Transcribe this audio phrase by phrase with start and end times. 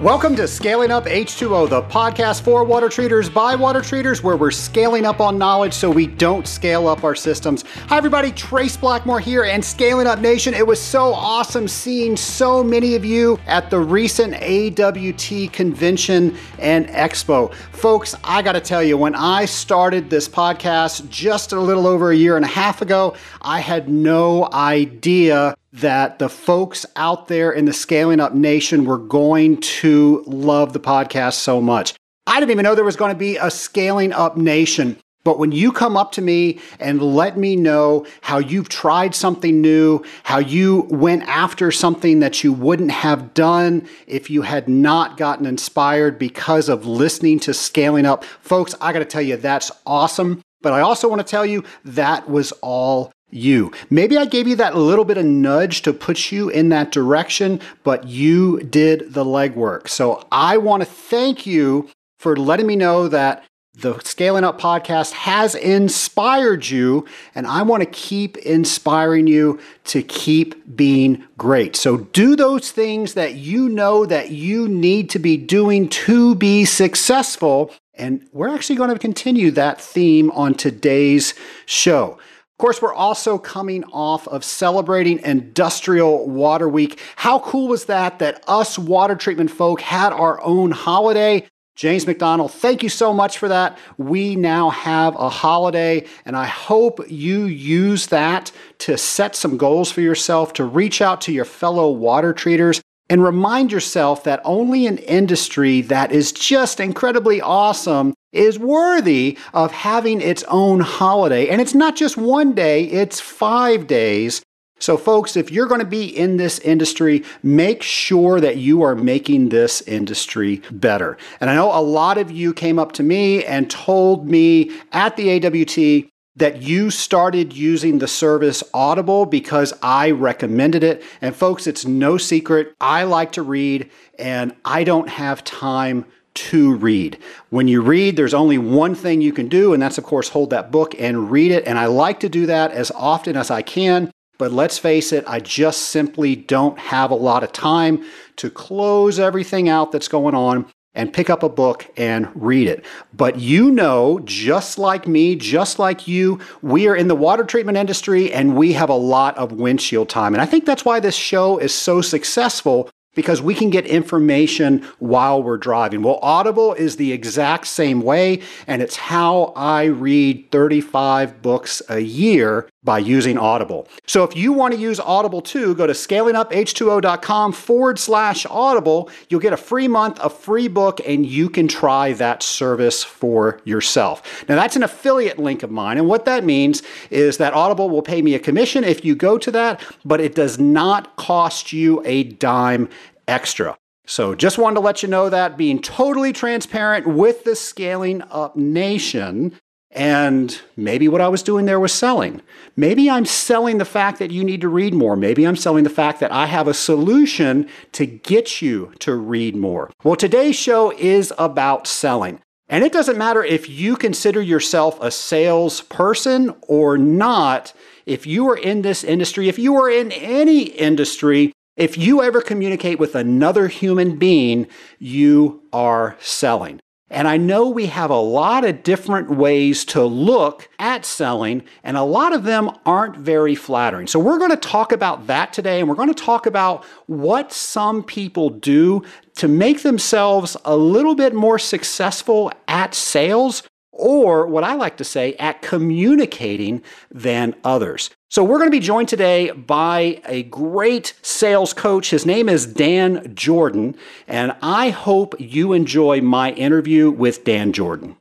[0.00, 4.50] Welcome to Scaling Up H2O, the podcast for water treaters by water treaters, where we're
[4.50, 7.64] scaling up on knowledge so we don't scale up our systems.
[7.88, 10.52] Hi, everybody, Trace Blackmore here and Scaling Up Nation.
[10.52, 16.88] It was so awesome seeing so many of you at the recent AWT convention and
[16.88, 17.54] expo.
[17.54, 22.10] Folks, I got to tell you, when I started this podcast just a little over
[22.10, 27.52] a year and a half ago, I had no idea that the folks out there
[27.52, 31.94] in the Scaling Up Nation were going to love the podcast so much.
[32.26, 34.98] I didn't even know there was going to be a Scaling Up Nation.
[35.22, 39.60] But when you come up to me and let me know how you've tried something
[39.60, 45.16] new, how you went after something that you wouldn't have done if you had not
[45.16, 49.72] gotten inspired because of listening to Scaling Up, folks, I got to tell you, that's
[49.84, 50.42] awesome.
[50.62, 53.70] But I also want to tell you that was all you.
[53.90, 57.60] Maybe I gave you that little bit of nudge to put you in that direction,
[57.84, 59.88] but you did the legwork.
[59.88, 63.44] So I want to thank you for letting me know that
[63.78, 70.02] the Scaling Up podcast has inspired you, and I want to keep inspiring you to
[70.02, 71.76] keep being great.
[71.76, 76.64] So do those things that you know that you need to be doing to be
[76.64, 77.70] successful.
[77.92, 81.34] And we're actually going to continue that theme on today's
[81.66, 82.18] show.
[82.56, 86.98] Of course, we're also coming off of celebrating Industrial Water Week.
[87.16, 91.46] How cool was that that us water treatment folk had our own holiday?
[91.74, 93.76] James McDonald, thank you so much for that.
[93.98, 99.92] We now have a holiday, and I hope you use that to set some goals
[99.92, 104.86] for yourself, to reach out to your fellow water treaters, and remind yourself that only
[104.86, 111.48] an industry that is just incredibly awesome is worthy of having its own holiday.
[111.48, 114.42] And it's not just one day, it's five days.
[114.78, 118.94] So, folks, if you're going to be in this industry, make sure that you are
[118.94, 121.16] making this industry better.
[121.40, 125.16] And I know a lot of you came up to me and told me at
[125.16, 131.02] the AWT that you started using the service Audible because I recommended it.
[131.22, 132.74] And, folks, it's no secret.
[132.78, 136.04] I like to read and I don't have time
[136.36, 137.18] to read.
[137.50, 140.50] When you read, there's only one thing you can do, and that's, of course, hold
[140.50, 141.66] that book and read it.
[141.66, 144.10] And I like to do that as often as I can.
[144.38, 148.04] But let's face it, I just simply don't have a lot of time
[148.36, 150.66] to close everything out that's going on
[150.96, 152.84] and pick up a book and read it.
[153.14, 157.78] But you know, just like me, just like you, we are in the water treatment
[157.78, 160.34] industry and we have a lot of windshield time.
[160.34, 164.86] And I think that's why this show is so successful because we can get information
[165.00, 166.02] while we're driving.
[166.02, 171.98] Well, Audible is the exact same way, and it's how I read 35 books a
[171.98, 173.86] year by using Audible.
[174.06, 179.10] So if you want to use Audible too, go to scalinguph2o.com forward slash Audible.
[179.28, 183.60] You'll get a free month, a free book, and you can try that service for
[183.64, 184.48] yourself.
[184.48, 185.98] Now, that's an affiliate link of mine.
[185.98, 189.36] And what that means is that Audible will pay me a commission if you go
[189.36, 192.88] to that, but it does not cost you a dime
[193.26, 193.76] extra.
[194.06, 198.54] So just wanted to let you know that being totally transparent with the scaling up
[198.54, 199.58] nation.
[199.90, 202.42] And maybe what I was doing there was selling.
[202.76, 205.16] Maybe I'm selling the fact that you need to read more.
[205.16, 209.56] Maybe I'm selling the fact that I have a solution to get you to read
[209.56, 209.90] more.
[210.04, 212.40] Well, today's show is about selling.
[212.68, 217.72] And it doesn't matter if you consider yourself a salesperson or not.
[218.06, 222.40] If you are in this industry, if you are in any industry, if you ever
[222.40, 224.66] communicate with another human being,
[224.98, 226.80] you are selling.
[227.08, 231.96] And I know we have a lot of different ways to look at selling, and
[231.96, 234.08] a lot of them aren't very flattering.
[234.08, 237.52] So, we're going to talk about that today, and we're going to talk about what
[237.52, 239.04] some people do
[239.36, 243.62] to make themselves a little bit more successful at sales
[243.96, 248.10] or what I like to say, at communicating than others.
[248.28, 252.10] So, we're going to be joined today by a great sales coach.
[252.10, 258.16] His name is Dan Jourdan, and I hope you enjoy my interview with Dan Jourdan.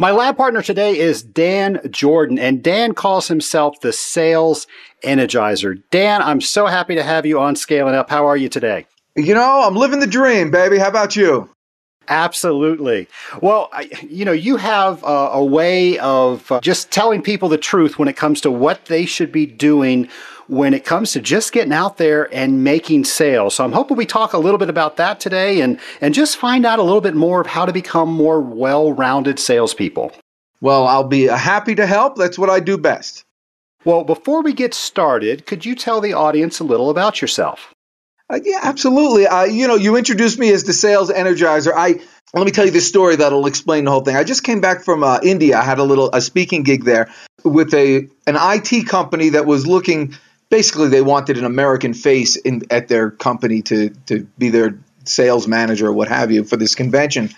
[0.00, 4.68] My lab partner today is Dan Jourdan, and Dan calls himself the sales
[5.04, 5.82] energizer.
[5.90, 8.08] Dan, I'm so happy to have you on Scaling Up.
[8.08, 8.86] How are you today?
[9.16, 10.78] You know, I'm living the dream, baby.
[10.78, 11.50] How about you?
[12.08, 13.06] Absolutely.
[13.42, 13.70] Well,
[14.08, 18.08] you know, you have a, a way of uh, just telling people the truth when
[18.08, 20.08] it comes to what they should be doing
[20.48, 23.54] when it comes to just getting out there and making sales.
[23.54, 26.64] So I'm hoping we talk a little bit about that today and, and just find
[26.64, 30.12] out a little bit more of how to become more well rounded salespeople.
[30.60, 32.16] Well, I'll be happy to help.
[32.16, 33.24] That's what I do best.
[33.84, 37.72] Well, before we get started, could you tell the audience a little about yourself?
[38.30, 39.26] Uh, yeah, absolutely.
[39.26, 41.72] Uh, you know, you introduced me as the sales energizer.
[41.74, 42.00] I
[42.34, 44.16] let me tell you this story that'll explain the whole thing.
[44.16, 45.58] I just came back from uh, India.
[45.58, 47.10] I had a little a speaking gig there
[47.42, 50.14] with a an IT company that was looking.
[50.50, 55.48] Basically, they wanted an American face in at their company to to be their sales
[55.48, 57.30] manager or what have you for this convention.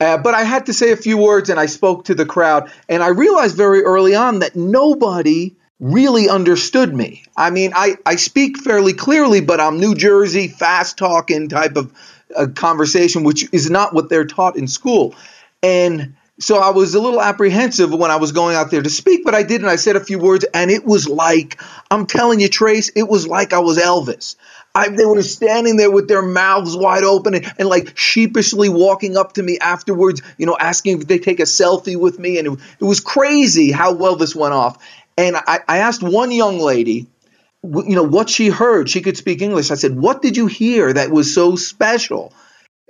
[0.00, 2.72] Uh, but I had to say a few words, and I spoke to the crowd,
[2.88, 7.24] and I realized very early on that nobody really understood me.
[7.36, 11.92] I mean, I, I speak fairly clearly, but I'm New Jersey, fast talking type of
[12.36, 15.16] uh, conversation, which is not what they're taught in school.
[15.60, 19.24] And so I was a little apprehensive when I was going out there to speak,
[19.24, 22.38] but I did, and I said a few words, and it was like, I'm telling
[22.38, 24.36] you, Trace, it was like I was Elvis.
[24.74, 29.16] I, they were standing there with their mouths wide open and, and, like sheepishly walking
[29.16, 32.38] up to me afterwards, you know, asking if they take a selfie with me.
[32.38, 34.82] And it, it was crazy how well this went off.
[35.16, 37.06] And I, I asked one young lady,
[37.62, 38.88] you know, what she heard.
[38.88, 39.70] She could speak English.
[39.70, 42.32] I said, What did you hear that was so special?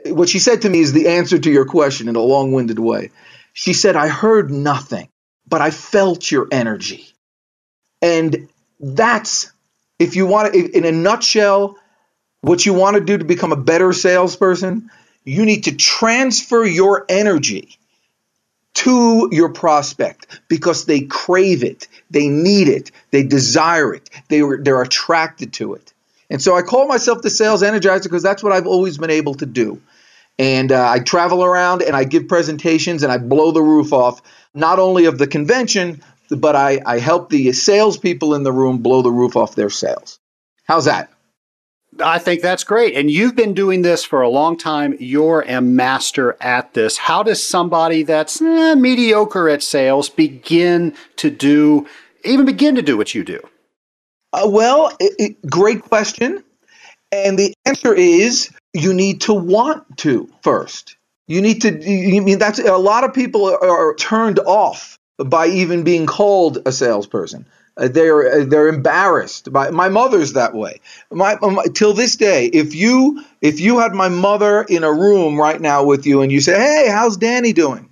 [0.06, 2.78] What she said to me is the answer to your question in a long winded
[2.78, 3.10] way.
[3.52, 5.08] She said, I heard nothing,
[5.46, 7.06] but I felt your energy.
[8.00, 8.48] And
[8.80, 9.52] that's,
[9.98, 11.76] if you want to, in a nutshell,
[12.40, 14.90] what you want to do to become a better salesperson,
[15.24, 17.78] you need to transfer your energy
[18.74, 24.82] to your prospect because they crave it, they need it, they desire it, they they're
[24.82, 25.92] attracted to it.
[26.30, 29.34] And so I call myself the sales energizer because that's what I've always been able
[29.34, 29.82] to do.
[30.38, 34.22] And uh, I travel around and I give presentations and I blow the roof off
[34.54, 39.02] not only of the convention, but I, I help the salespeople in the room blow
[39.02, 40.18] the roof off their sales.
[40.64, 41.11] How's that?
[42.02, 42.94] I think that's great.
[42.96, 44.96] And you've been doing this for a long time.
[44.98, 46.98] You're a master at this.
[46.98, 51.86] How does somebody that's eh, mediocre at sales begin to do,
[52.24, 53.40] even begin to do what you do?
[54.32, 56.42] Uh, well, it, it, great question.
[57.10, 60.96] And the answer is you need to want to first.
[61.28, 65.84] You need to, you mean that's a lot of people are turned off by even
[65.84, 67.46] being called a salesperson.
[67.76, 69.50] Uh, they're uh, they're embarrassed.
[69.50, 70.80] My, my mother's that way.
[71.10, 75.40] My, my, till this day, if you if you had my mother in a room
[75.40, 77.88] right now with you and you say, "Hey, how's Danny doing?"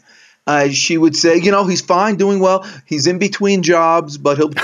[0.46, 2.66] Uh, she would say, "You know, he's fine, doing well.
[2.84, 4.52] He's in between jobs, but he'll."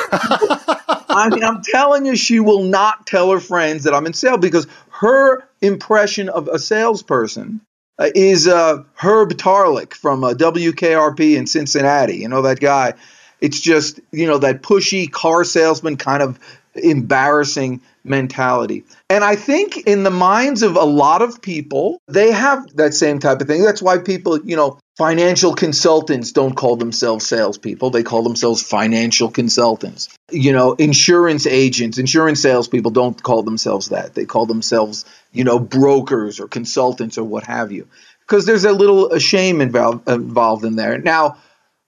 [1.09, 4.41] I mean, I'm telling you, she will not tell her friends that I'm in sales
[4.41, 7.62] because her impression of a salesperson
[7.99, 12.17] uh, is uh, Herb Tarlek from uh, WKRP in Cincinnati.
[12.17, 12.93] You know that guy
[13.41, 16.38] it's just, you know, that pushy car salesman kind of
[16.75, 18.85] embarrassing mentality.
[19.11, 23.19] And I think in the minds of a lot of people, they have that same
[23.19, 23.62] type of thing.
[23.62, 27.91] That's why people, you know, financial consultants don't call themselves salespeople.
[27.91, 30.09] They call themselves financial consultants.
[30.31, 34.15] You know, insurance agents, insurance salespeople don't call themselves that.
[34.15, 37.88] They call themselves, you know, brokers or consultants or what have you.
[38.21, 40.99] Because there's a little shame involved, involved in there.
[40.99, 41.37] Now,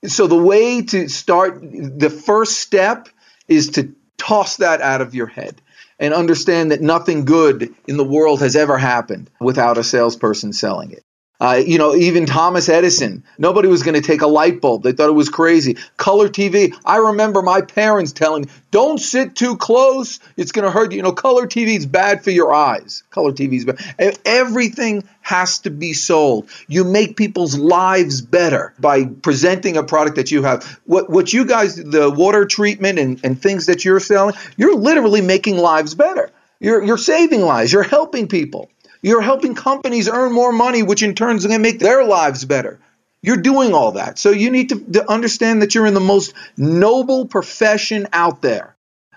[0.06, 3.09] so the way to start, the first step
[3.49, 5.61] is to toss that out of your head
[5.99, 10.93] and understand that nothing good in the world has ever happened without a salesperson selling
[10.93, 11.05] it.
[11.40, 14.82] Uh, you know, even Thomas Edison, nobody was going to take a light bulb.
[14.82, 15.76] They thought it was crazy.
[15.96, 20.18] Color TV, I remember my parents telling don't sit too close.
[20.37, 20.97] It's going to hurt you.
[20.97, 23.04] You know, color TV is bad for your eyes.
[23.11, 24.18] Color TV is bad.
[24.25, 26.49] Everything has to be sold.
[26.66, 30.64] You make people's lives better by presenting a product that you have.
[30.87, 35.21] What, what you guys, the water treatment and, and things that you're selling, you're literally
[35.21, 36.30] making lives better.
[36.59, 37.73] You're, you're saving lives.
[37.73, 38.71] You're helping people.
[39.02, 42.45] You're helping companies earn more money, which in turn is going to make their lives
[42.45, 42.81] better.
[43.23, 44.19] You're doing all that.
[44.19, 48.76] So you need to, to understand that you're in the most noble profession out there.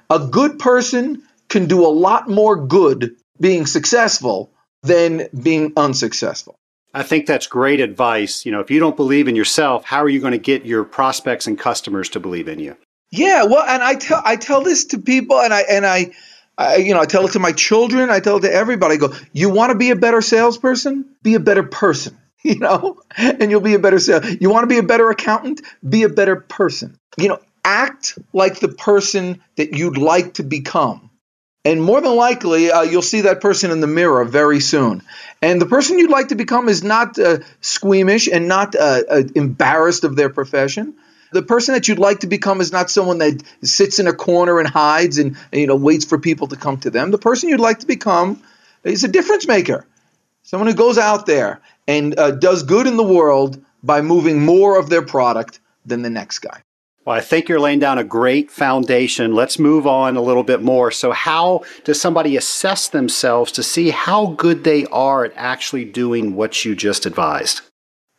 [0.10, 4.52] A good person can do a lot more good being successful
[4.84, 6.56] than being unsuccessful.
[6.94, 8.46] I think that's great advice.
[8.46, 10.84] You know, if you don't believe in yourself, how are you going to get your
[10.84, 12.76] prospects and customers to believe in you?
[13.12, 16.12] Yeah, well, and I tell I tell this to people, and I and I
[16.58, 18.10] I, you know, I tell it to my children.
[18.10, 18.96] I tell it to everybody.
[18.96, 21.06] I go, you want to be a better salesperson?
[21.24, 22.18] Be a better person.
[22.44, 24.26] You know, and you'll be a better sales.
[24.42, 25.62] You want to be a better accountant?
[25.88, 26.98] Be a better person.
[27.16, 31.12] You know, act like the person that you'd like to become.
[31.64, 35.04] And more than likely, uh, you'll see that person in the mirror very soon.
[35.44, 39.24] And the person you'd like to become is not uh, squeamish and not uh, uh
[39.36, 40.96] embarrassed of their profession.
[41.32, 44.60] The person that you'd like to become is not someone that sits in a corner
[44.60, 47.12] and hides and, you know waits for people to come to them.
[47.12, 48.42] The person you'd like to become
[48.84, 49.86] is a difference maker,
[50.44, 54.78] someone who goes out there and uh, does good in the world by moving more
[54.78, 56.62] of their product than the next guy.
[57.06, 59.34] Well, I think you're laying down a great foundation.
[59.34, 60.92] Let's move on a little bit more.
[60.92, 66.36] So, how does somebody assess themselves to see how good they are at actually doing
[66.36, 67.62] what you just advised?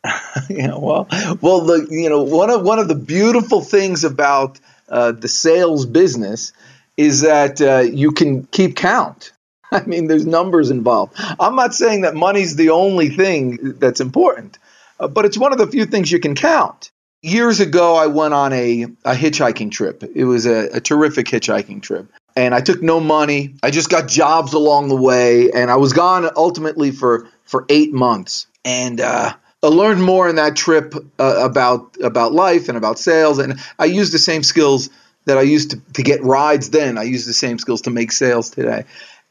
[0.49, 1.07] yeah, well,
[1.41, 5.85] well, the you know one of one of the beautiful things about uh, the sales
[5.85, 6.51] business
[6.97, 9.31] is that uh, you can keep count.
[9.71, 11.13] I mean, there's numbers involved.
[11.39, 14.57] I'm not saying that money's the only thing that's important,
[14.99, 16.91] uh, but it's one of the few things you can count
[17.23, 20.03] years ago, I went on a, a hitchhiking trip.
[20.03, 22.07] It was a, a terrific hitchhiking trip.
[22.35, 23.55] And I took no money.
[23.63, 25.51] I just got jobs along the way.
[25.51, 28.47] And I was gone ultimately for, for eight months.
[28.65, 29.33] And uh,
[29.63, 33.39] I learned more in that trip uh, about, about life and about sales.
[33.39, 34.89] And I used the same skills
[35.25, 36.97] that I used to, to get rides then.
[36.97, 38.83] I use the same skills to make sales today.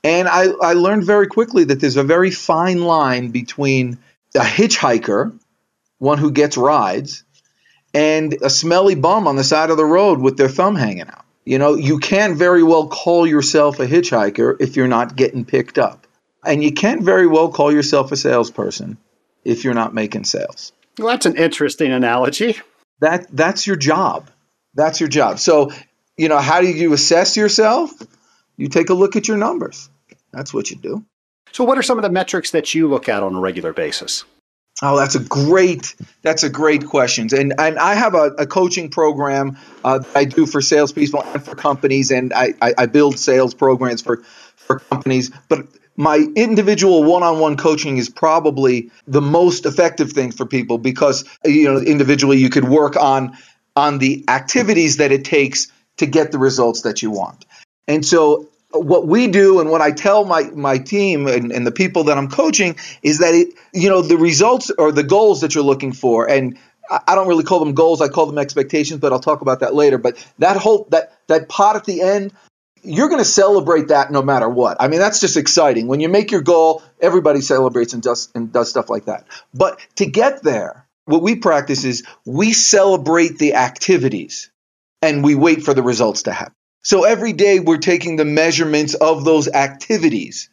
[0.02, 3.98] And I, I learned very quickly that there's a very fine line between
[4.34, 5.38] a hitchhiker,
[5.98, 7.24] one who gets rides,
[7.92, 11.26] and a smelly bum on the side of the road with their thumb hanging out.
[11.44, 15.76] You know, you can't very well call yourself a hitchhiker if you're not getting picked
[15.76, 16.06] up.
[16.44, 18.96] And you can't very well call yourself a salesperson
[19.44, 20.72] if you're not making sales.
[20.98, 22.58] Well, that's an interesting analogy.
[23.00, 24.30] That that's your job.
[24.74, 25.38] That's your job.
[25.38, 25.72] So,
[26.16, 27.90] you know, how do you assess yourself?
[28.56, 29.90] You take a look at your numbers.
[30.32, 31.04] That's what you do.
[31.52, 34.24] So, what are some of the metrics that you look at on a regular basis?
[34.80, 38.90] Oh, that's a great that's a great question, and and I have a, a coaching
[38.90, 43.18] program uh, that I do for salespeople and for companies, and I, I, I build
[43.18, 44.22] sales programs for
[44.56, 45.30] for companies.
[45.48, 51.64] But my individual one-on-one coaching is probably the most effective thing for people because you
[51.64, 53.36] know individually you could work on
[53.76, 57.44] on the activities that it takes to get the results that you want.
[57.88, 61.72] And so what we do and what I tell my, my team and, and the
[61.72, 65.54] people that I'm coaching is that it, you know, the results or the goals that
[65.54, 66.28] you're looking for.
[66.28, 66.58] And
[66.90, 68.00] I don't really call them goals.
[68.00, 69.98] I call them expectations, but I'll talk about that later.
[69.98, 72.32] But that whole, that, that pot at the end,
[72.82, 74.76] you're going to celebrate that no matter what.
[74.80, 75.86] I mean, that's just exciting.
[75.86, 79.26] When you make your goal, everybody celebrates and does, and does stuff like that.
[79.54, 84.50] But to get there, what we practice is we celebrate the activities
[85.00, 86.54] and we wait for the results to happen.
[86.82, 90.48] So every day we're taking the measurements of those activities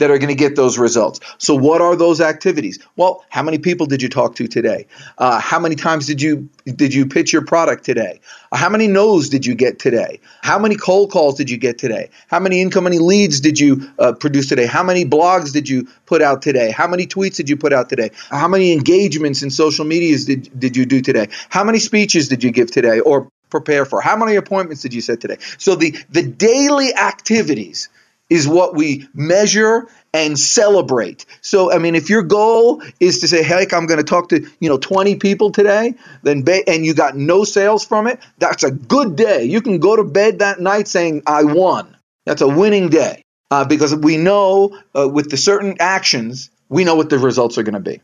[0.00, 1.20] that are going to get those results.
[1.36, 2.78] So what are those activities?
[2.96, 4.86] Well, how many people did you talk to today?
[5.18, 8.20] Uh, how many times did you did you pitch your product today?
[8.52, 10.20] How many no's did you get today?
[10.42, 12.08] How many cold calls did you get today?
[12.28, 14.66] How many incoming leads did you uh, produce today?
[14.66, 16.70] How many blogs did you put out today?
[16.70, 18.10] How many tweets did you put out today?
[18.30, 21.28] How many engagements in social medias did, did you do today?
[21.50, 24.00] How many speeches did you give today or prepare for?
[24.00, 25.36] How many appointments did you set today?
[25.58, 27.90] So the, the daily activities
[28.30, 31.26] is what we measure and celebrate.
[31.42, 34.46] So, I mean, if your goal is to say, heck, I'm going to talk to,
[34.60, 38.62] you know, 20 people today, then, ba- and you got no sales from it, that's
[38.62, 39.44] a good day.
[39.44, 41.96] You can go to bed that night saying, I won.
[42.24, 43.22] That's a winning day.
[43.50, 47.64] Uh, because we know uh, with the certain actions, we know what the results are
[47.64, 48.00] going to be.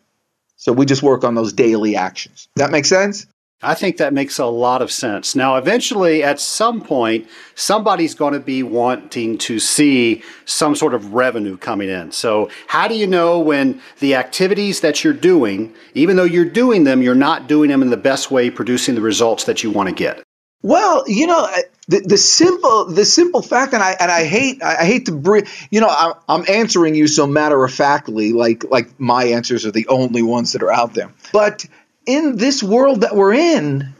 [0.56, 2.48] So we just work on those daily actions.
[2.56, 3.26] That makes sense?
[3.62, 5.34] I think that makes a lot of sense.
[5.34, 11.14] Now, eventually, at some point, somebody's going to be wanting to see some sort of
[11.14, 12.12] revenue coming in.
[12.12, 16.84] So, how do you know when the activities that you're doing, even though you're doing
[16.84, 19.88] them, you're not doing them in the best way, producing the results that you want
[19.88, 20.22] to get?
[20.62, 21.48] Well, you know,
[21.88, 25.46] the, the simple the simple fact, and I and I hate I hate to bring,
[25.70, 29.70] you know, I'm, I'm answering you so matter of factly, like like my answers are
[29.70, 31.64] the only ones that are out there, but
[32.06, 33.92] in this world that we're in,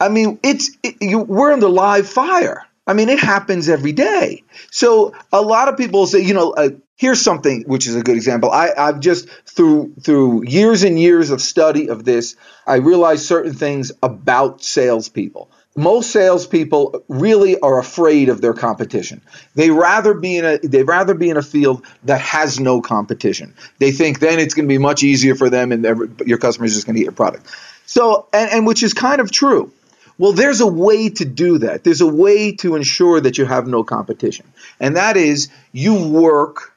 [0.00, 2.64] I mean, it's it, you, we're under live fire.
[2.86, 4.42] I mean, it happens every day.
[4.70, 8.16] So a lot of people say, you know, uh, here's something which is a good
[8.16, 8.50] example.
[8.50, 12.36] I, I've just through through years and years of study of this,
[12.66, 19.20] I realized certain things about salespeople most salespeople really are afraid of their competition.
[19.54, 23.54] They rather be in a they rather be in a field that has no competition.
[23.78, 25.84] They think then it's going to be much easier for them, and
[26.26, 27.46] your customers are just going to get your product.
[27.86, 29.72] So, and, and which is kind of true.
[30.16, 31.82] Well, there's a way to do that.
[31.82, 34.46] There's a way to ensure that you have no competition,
[34.78, 36.72] and that is you work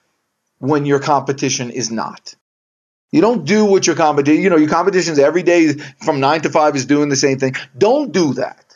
[0.58, 2.34] when your competition is not.
[3.12, 4.42] You don't do what your competition.
[4.42, 5.74] You know, your competition's every day
[6.04, 7.56] from nine to five is doing the same thing.
[7.77, 8.66] Don't do that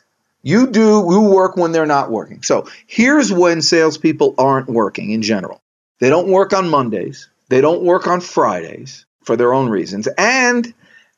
[0.44, 2.42] you do you work when they're not working.
[2.44, 5.62] So here's when salespeople aren't working in general.
[6.00, 7.30] They don't work on Mondays.
[7.50, 10.74] They don't work on Fridays for their own reasons, and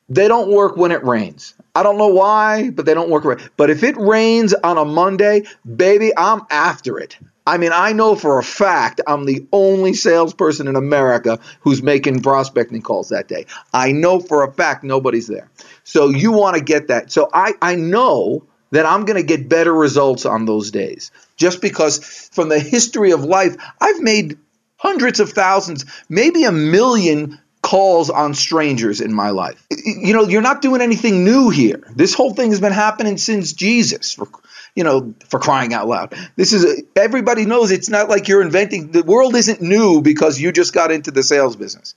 [0.08, 1.54] they don't work when it rains.
[1.74, 3.40] I don't know why, but they don't work.
[3.56, 5.44] But if it rains on a Monday,
[5.76, 7.16] baby, I'm after it.
[7.46, 12.22] I mean, I know for a fact I'm the only salesperson in America who's making
[12.22, 13.46] prospecting calls that day.
[13.72, 15.50] I know for a fact nobody's there.
[15.84, 17.12] So you want to get that.
[17.12, 21.12] So I, I know that I'm going to get better results on those days.
[21.36, 24.36] Just because from the history of life, I've made
[24.76, 29.64] hundreds of thousands, maybe a million calls on strangers in my life.
[29.70, 31.84] You know, you're not doing anything new here.
[31.94, 34.26] This whole thing has been happening since Jesus, for,
[34.74, 36.12] you know, for crying out loud.
[36.34, 38.90] This is everybody knows it's not like you're inventing.
[38.90, 41.94] The world isn't new because you just got into the sales business.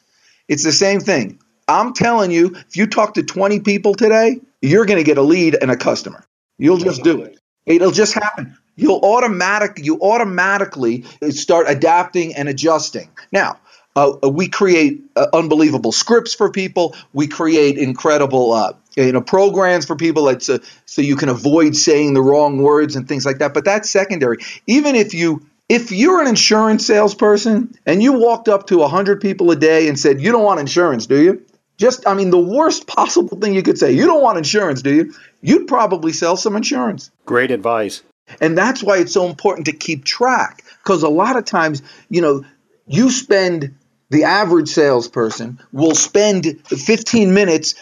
[0.48, 1.40] It's the same thing.
[1.68, 5.24] I'm telling you, if you talk to 20 people today, you're going to get a
[5.24, 6.24] lead and a customer.
[6.58, 7.40] You'll just do it.
[7.66, 8.58] It'll just happen.
[8.76, 13.10] You'll automatic you automatically start adapting and adjusting.
[13.32, 13.60] Now,
[13.96, 16.96] uh, we create uh, unbelievable scripts for people.
[17.14, 22.14] We create incredible uh, you know programs for people that so, you can avoid saying
[22.14, 23.54] the wrong words and things like that.
[23.54, 24.38] But that's secondary.
[24.68, 29.52] Even if you if you're an insurance salesperson and you walked up to 100 people
[29.52, 31.44] a day and said, You don't want insurance, do you?
[31.78, 34.94] Just, I mean, the worst possible thing you could say, You don't want insurance, do
[34.94, 35.14] you?
[35.42, 37.12] You'd probably sell some insurance.
[37.26, 38.04] Great advice.
[38.42, 40.64] And that's why it's so important to keep track.
[40.84, 42.46] Because a lot of times, you know,
[42.86, 43.76] you spend,
[44.10, 47.76] the average salesperson will spend 15 minutes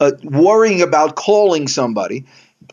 [0.00, 2.26] uh, worrying about calling somebody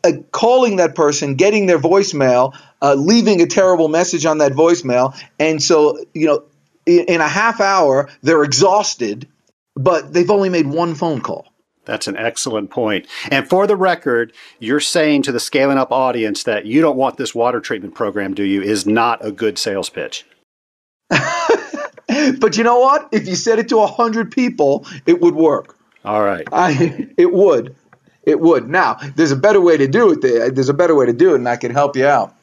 [0.03, 5.19] uh, calling that person, getting their voicemail, uh, leaving a terrible message on that voicemail,
[5.39, 6.43] and so you know,
[6.85, 9.27] in, in a half hour they're exhausted,
[9.75, 11.47] but they've only made one phone call.
[11.89, 13.07] That's an excellent point.
[13.31, 17.17] And for the record, you're saying to the scaling up audience that you don't want
[17.17, 18.61] this water treatment program, do you?
[18.61, 20.23] Is not a good sales pitch.
[21.09, 23.09] but you know what?
[23.11, 25.77] If you said it to a hundred people, it would work.
[26.05, 26.47] All right.
[26.51, 27.75] I, it would.
[28.21, 28.69] It would.
[28.69, 30.21] Now, there's a better way to do it.
[30.53, 32.35] There's a better way to do it, and I can help you out.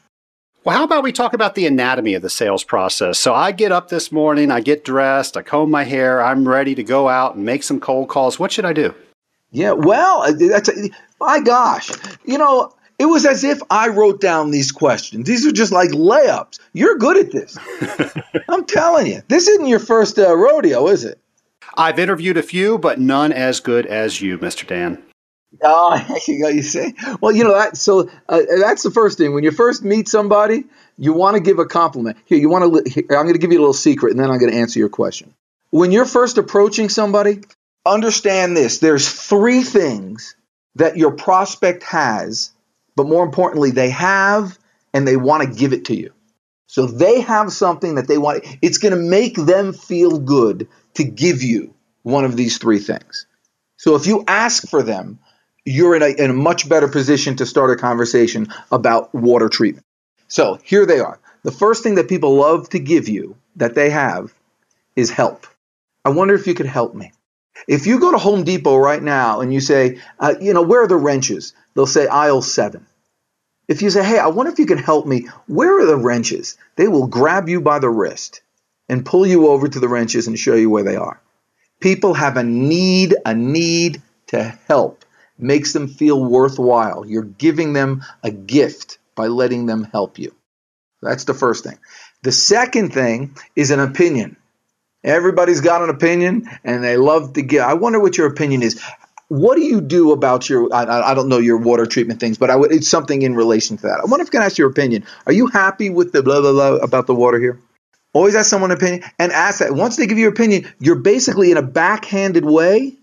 [0.65, 3.21] Well, how about we talk about the anatomy of the sales process?
[3.21, 6.75] So I get up this morning, I get dressed, I comb my hair, I'm ready
[6.75, 8.41] to go out and make some cold calls.
[8.41, 8.93] What should I do?
[9.57, 11.91] Yeah, well, uh, that's a, my gosh.
[12.27, 15.27] You know, it was as if I wrote down these questions.
[15.27, 16.59] These are just like layups.
[16.75, 17.57] You're good at this.
[18.51, 19.23] I'm telling you.
[19.29, 21.19] This isn't your first uh, rodeo, is it?
[21.75, 24.67] I've interviewed a few, but none as good as you, Mr.
[24.67, 25.03] Dan.
[25.63, 26.93] Oh, you say.
[27.23, 27.79] Well, you know that.
[27.79, 29.33] So uh, that's the first thing.
[29.33, 30.65] When you first meet somebody,
[30.99, 32.19] you want to give a compliment.
[32.27, 32.91] Here, you want to.
[32.91, 34.79] Here, I'm going to give you a little secret, and then I'm going to answer
[34.79, 35.33] your question.
[35.71, 37.41] When you're first approaching somebody,
[37.87, 38.79] understand this.
[38.79, 40.37] There's three things
[40.75, 42.51] that your prospect has,
[42.95, 44.59] but more importantly, they have
[44.93, 46.13] and they want to give it to you.
[46.67, 48.45] So they have something that they want.
[48.61, 53.27] It's going to make them feel good to give you one of these three things.
[53.77, 55.19] So if you ask for them,
[55.65, 59.85] you're in a, in a much better position to start a conversation about water treatment.
[60.29, 61.19] So here they are.
[61.43, 64.33] The first thing that people love to give you that they have
[64.97, 65.47] is help.
[66.05, 67.13] I wonder if you could help me.
[67.67, 70.83] If you go to Home Depot right now and you say, uh, you know, where
[70.83, 71.53] are the wrenches?
[71.75, 72.87] They'll say aisle seven.
[73.69, 76.57] If you say, hey, I wonder if you can help me, where are the wrenches?
[76.77, 78.41] They will grab you by the wrist
[78.89, 81.21] and pull you over to the wrenches and show you where they are.
[81.81, 85.05] People have a need, a need to help
[85.39, 87.05] makes them feel worthwhile.
[87.07, 90.35] You're giving them a gift by letting them help you.
[91.03, 91.79] That's the first thing.
[92.23, 94.37] The second thing is an opinion.
[95.07, 97.63] Everybody's got an opinion and they love to get.
[97.63, 98.83] I wonder what your opinion is.
[99.29, 102.51] What do you do about your, I, I don't know your water treatment things, but
[102.51, 104.01] I would, it's something in relation to that.
[104.01, 105.05] I wonder if I can ask your opinion.
[105.27, 107.61] Are you happy with the blah, blah, blah about the water here?
[108.13, 109.73] Always ask someone an opinion and ask that.
[109.73, 112.95] Once they give you your opinion, you're basically in a backhanded way,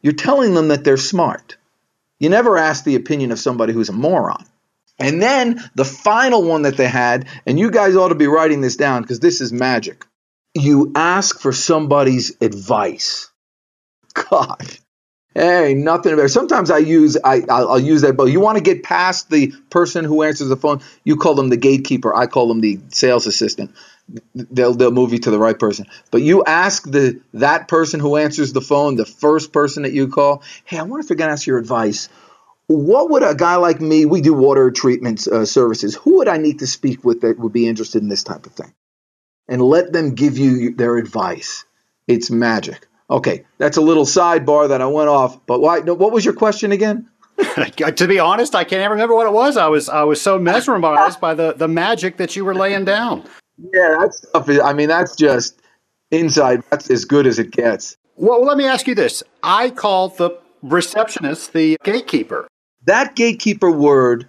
[0.00, 1.56] you're telling them that they're smart.
[2.18, 4.44] You never ask the opinion of somebody who's a moron.
[4.98, 8.60] And then the final one that they had, and you guys ought to be writing
[8.60, 10.04] this down because this is magic.
[10.54, 13.30] You ask for somebody's advice.
[14.14, 14.80] Gosh.
[15.34, 16.28] Hey, nothing better.
[16.28, 19.52] Sometimes I use I I'll, I'll use that, but you want to get past the
[19.68, 20.80] person who answers the phone.
[21.02, 22.14] You call them the gatekeeper.
[22.14, 23.74] I call them the sales assistant
[24.34, 25.86] they'll they'll move you to the right person.
[26.10, 30.08] But you ask the that person who answers the phone, the first person that you
[30.08, 32.08] call, hey, I wonder if you're gonna ask your advice.
[32.66, 34.06] What would a guy like me?
[34.06, 35.94] We do water treatment uh, services.
[35.96, 38.52] Who would I need to speak with that would be interested in this type of
[38.52, 38.72] thing?
[39.48, 41.64] And let them give you their advice.
[42.08, 42.86] It's magic.
[43.10, 45.44] Okay, that's a little sidebar that I went off.
[45.46, 45.80] But why?
[45.80, 47.08] No, what was your question again?
[47.36, 49.56] to be honest, I can't remember what it was.
[49.56, 53.24] I was I was so mesmerized by the the magic that you were laying down.
[53.58, 55.60] Yeah, that stuff is, I mean, that's just
[56.10, 56.62] inside.
[56.70, 57.96] That's as good as it gets.
[58.16, 59.22] Well, let me ask you this.
[59.42, 62.48] I call the receptionist the gatekeeper.
[62.86, 64.28] That gatekeeper word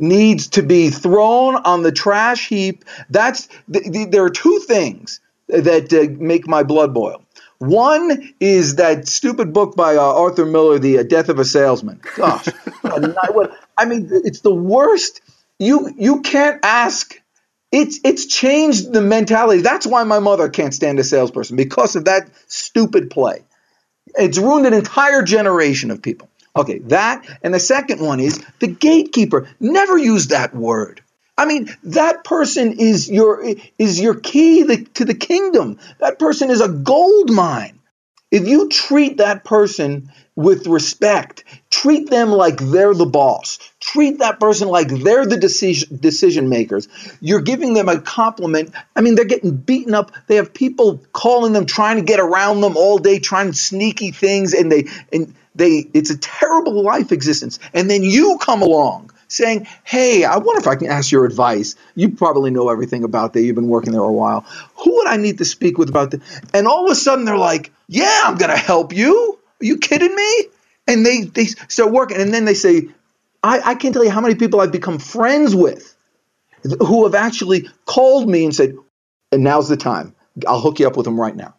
[0.00, 2.84] needs to be thrown on the trash heap.
[3.10, 7.22] That's th- th- there are two things that uh, make my blood boil.
[7.58, 12.00] One is that stupid book by uh, Arthur Miller, The uh, Death of a Salesman.
[12.16, 12.48] Gosh,
[13.76, 15.20] I mean, it's the worst.
[15.58, 17.20] You you can't ask.
[17.70, 19.60] It's it's changed the mentality.
[19.60, 23.44] That's why my mother can't stand a salesperson because of that stupid play.
[24.16, 26.29] It's ruined an entire generation of people.
[26.56, 29.48] Okay, that and the second one is the gatekeeper.
[29.60, 31.00] Never use that word.
[31.38, 33.42] I mean, that person is your
[33.78, 35.78] is your key to the kingdom.
[35.98, 37.78] That person is a gold mine.
[38.30, 44.38] If you treat that person with respect, treat them like they're the boss, treat that
[44.38, 46.88] person like they're the decision decision makers.
[47.20, 48.74] You're giving them a compliment.
[48.94, 50.12] I mean, they're getting beaten up.
[50.28, 54.52] They have people calling them, trying to get around them all day, trying sneaky things,
[54.52, 55.88] and they and they.
[55.94, 57.58] It's a terrible life existence.
[57.74, 61.76] And then you come along saying, Hey, I wonder if I can ask your advice.
[61.94, 63.42] You probably know everything about that.
[63.42, 64.44] You've been working there a while.
[64.76, 66.20] Who would I need to speak with about that?
[66.52, 69.38] And all of a sudden they're like, Yeah, I'm going to help you.
[69.60, 70.46] Are you kidding me?
[70.86, 72.20] And they, they start working.
[72.20, 72.88] And then they say,
[73.42, 75.94] I, I can't tell you how many people I've become friends with
[76.80, 78.74] who have actually called me and said,
[79.32, 80.14] and now's the time.
[80.46, 81.54] I'll hook you up with them right now.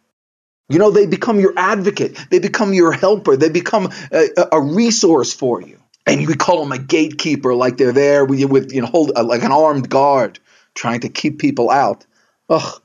[0.71, 2.17] You know, they become your advocate.
[2.29, 3.35] They become your helper.
[3.37, 7.91] They become a, a resource for you and we call them a gatekeeper, like they're
[7.91, 10.39] there with, with you know, hold uh, like an armed guard,
[10.73, 12.05] trying to keep people out.
[12.49, 12.81] Ugh.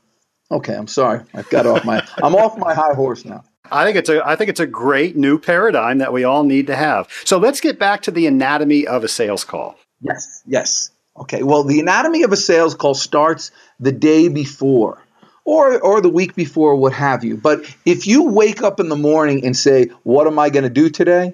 [0.49, 1.23] Okay, I'm sorry.
[1.33, 2.07] I've got off my.
[2.23, 3.43] I'm off my high horse now.
[3.69, 6.67] I think it's a I think it's a great new paradigm that we all need
[6.67, 7.09] to have.
[7.25, 9.77] So let's get back to the anatomy of a sales call.
[9.99, 10.91] Yes, yes.
[11.17, 11.43] Okay.
[11.43, 15.03] Well, the anatomy of a sales call starts the day before
[15.47, 17.37] or or the week before, what have you.
[17.37, 20.69] But if you wake up in the morning and say, "What am I going to
[20.69, 21.33] do today?"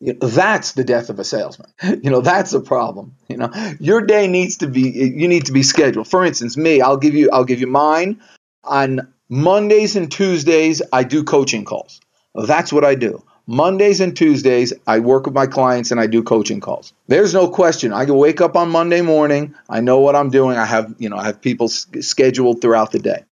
[0.00, 1.70] You know, that's the death of a salesman.
[2.02, 3.14] You know, that's a problem.
[3.28, 6.08] You know, your day needs to be you need to be scheduled.
[6.08, 8.20] For instance, me, I'll give you I'll give you mine.
[8.64, 12.00] On Mondays and Tuesdays, I do coaching calls.
[12.34, 13.22] That's what I do.
[13.46, 16.92] Mondays and Tuesdays, I work with my clients and I do coaching calls.
[17.08, 17.92] There's no question.
[17.92, 19.54] I can wake up on Monday morning.
[19.68, 20.56] I know what I'm doing.
[20.56, 23.24] I have, you know, I have people scheduled throughout the day.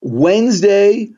[0.00, 1.10] Wednesday,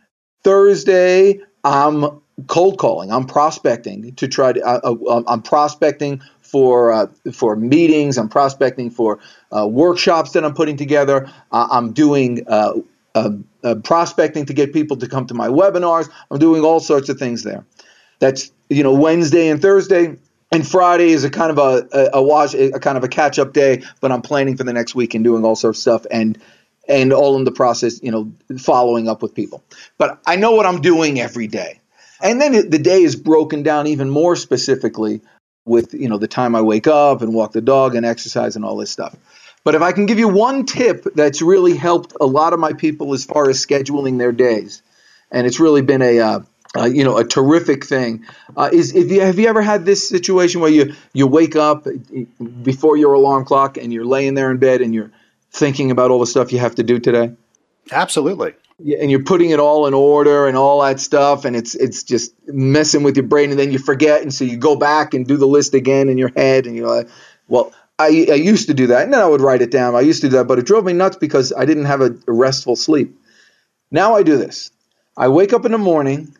[0.45, 3.11] Thursday, I'm cold calling.
[3.11, 4.62] I'm prospecting to try to.
[4.62, 8.17] Uh, uh, I'm prospecting for uh, for meetings.
[8.17, 9.19] I'm prospecting for
[9.55, 11.31] uh, workshops that I'm putting together.
[11.53, 12.75] I'm doing uh,
[13.14, 16.09] uh, prospecting to get people to come to my webinars.
[16.31, 17.64] I'm doing all sorts of things there.
[18.21, 20.17] That's you know Wednesday and Thursday.
[20.51, 23.38] And Friday is a kind of a, a, a wash, a kind of a catch
[23.38, 26.07] up day, but I'm planning for the next week and doing all sorts of stuff
[26.11, 26.41] and
[26.88, 29.62] and all in the process, you know, following up with people.
[29.98, 31.81] But I know what I'm doing every day.
[32.20, 35.20] And then the day is broken down even more specifically
[35.64, 38.64] with, you know, the time I wake up and walk the dog and exercise and
[38.64, 39.14] all this stuff.
[39.64, 42.72] But if I can give you one tip that's really helped a lot of my
[42.72, 44.83] people as far as scheduling their days,
[45.31, 46.40] and it's really been a uh,
[46.77, 48.24] uh, you know a terrific thing
[48.57, 51.87] uh, is if you have you ever had this situation where you you wake up
[52.62, 55.11] before your alarm clock and you're laying there in bed and you're
[55.59, 57.33] thinking about all the stuff you have to do today?
[57.92, 58.55] Absolutely.
[58.79, 62.33] And you're putting it all in order and all that stuff and it's it's just
[62.47, 65.37] messing with your brain and then you forget and so you go back and do
[65.37, 67.09] the list again in your head and you're like
[67.49, 69.97] well I, I used to do that and then I would write it down.
[69.97, 72.16] I used to do that but it drove me nuts because I didn't have a,
[72.29, 73.18] restful sleep.
[73.90, 74.71] Now I do this.
[75.16, 76.37] I wake up in the morning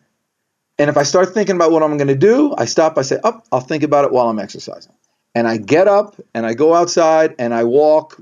[0.78, 3.16] and if I start thinking about what I'm going to do I stop I say
[3.24, 4.92] up oh, I'll think about it while I'm exercising
[5.38, 8.20] and I get up and I go outside and I walk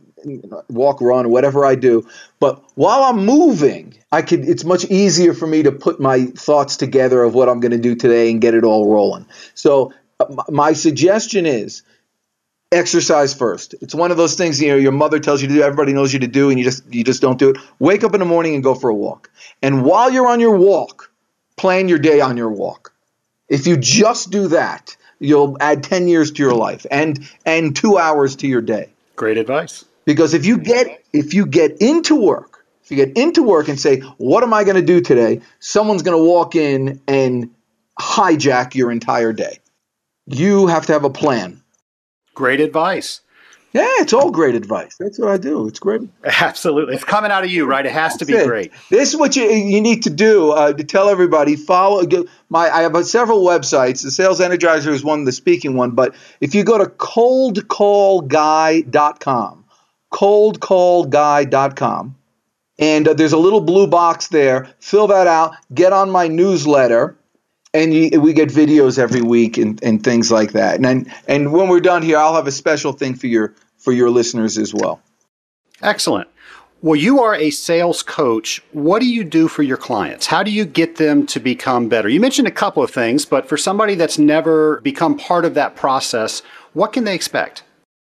[0.68, 2.06] walk, run, whatever I do.
[2.40, 4.46] But while I'm moving, I could.
[4.46, 7.78] It's much easier for me to put my thoughts together of what I'm going to
[7.78, 9.24] do today and get it all rolling.
[9.54, 9.94] So
[10.48, 11.82] my suggestion is
[12.72, 13.74] exercise first.
[13.80, 16.12] It's one of those things you know your mother tells you to do, everybody knows
[16.12, 17.56] you to do, and you just you just don't do it.
[17.78, 19.30] Wake up in the morning and go for a walk.
[19.62, 21.10] And while you're on your walk,
[21.56, 22.92] plan your day on your walk.
[23.48, 27.98] If you just do that, you'll add 10 years to your life and and 2
[27.98, 28.88] hours to your day.
[29.16, 29.84] Great advice.
[30.04, 33.78] Because if you get if you get into work, if you get into work and
[33.78, 37.50] say, "What am I going to do today?" Someone's going to walk in and
[38.00, 39.58] hijack your entire day.
[40.26, 41.62] You have to have a plan.
[42.34, 43.20] Great advice.
[43.72, 44.94] Yeah, it's all great advice.
[44.98, 45.66] That's what I do.
[45.68, 46.00] It's great.
[46.24, 46.94] Absolutely.
[46.94, 47.84] It's coming out of you, right?
[47.84, 48.46] It has That's to be it.
[48.46, 48.72] great.
[48.90, 51.56] This is what you, you need to do uh, to tell everybody.
[51.56, 52.06] Follow
[52.48, 52.70] my.
[52.70, 54.02] I have several websites.
[54.02, 55.90] The Sales Energizer is one, of the speaking one.
[55.90, 59.64] But if you go to coldcallguy.com,
[60.12, 62.16] coldcallguy.com.
[62.78, 64.68] And uh, there's a little blue box there.
[64.80, 65.54] Fill that out.
[65.72, 67.16] Get on my newsletter.
[67.74, 70.84] And you, we get videos every week and, and things like that.
[70.84, 74.10] And, and when we're done here, I'll have a special thing for your for your
[74.10, 75.00] listeners as well.
[75.82, 76.28] Excellent.
[76.82, 78.62] Well, you are a sales coach.
[78.72, 80.26] What do you do for your clients?
[80.26, 82.08] How do you get them to become better?
[82.08, 85.74] You mentioned a couple of things, but for somebody that's never become part of that
[85.74, 86.42] process,
[86.74, 87.62] what can they expect?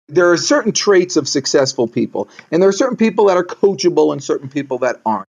[0.07, 4.11] There are certain traits of successful people, and there are certain people that are coachable
[4.11, 5.27] and certain people that aren't.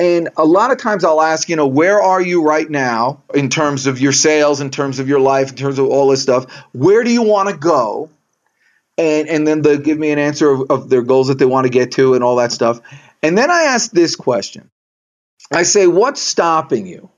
[0.00, 3.50] And a lot of times I'll ask, you know, where are you right now in
[3.50, 6.50] terms of your sales, in terms of your life, in terms of all this stuff?
[6.72, 8.08] Where do you want to go?
[8.96, 11.66] And, and then they'll give me an answer of, of their goals that they want
[11.66, 12.80] to get to and all that stuff.
[13.22, 14.70] And then I ask this question
[15.52, 17.10] I say, what's stopping you?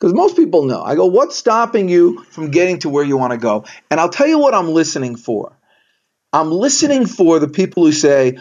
[0.00, 0.82] Because most people know.
[0.82, 3.66] I go, what's stopping you from getting to where you want to go?
[3.88, 5.56] And I'll tell you what I'm listening for.
[6.32, 8.38] I'm listening for the people who say,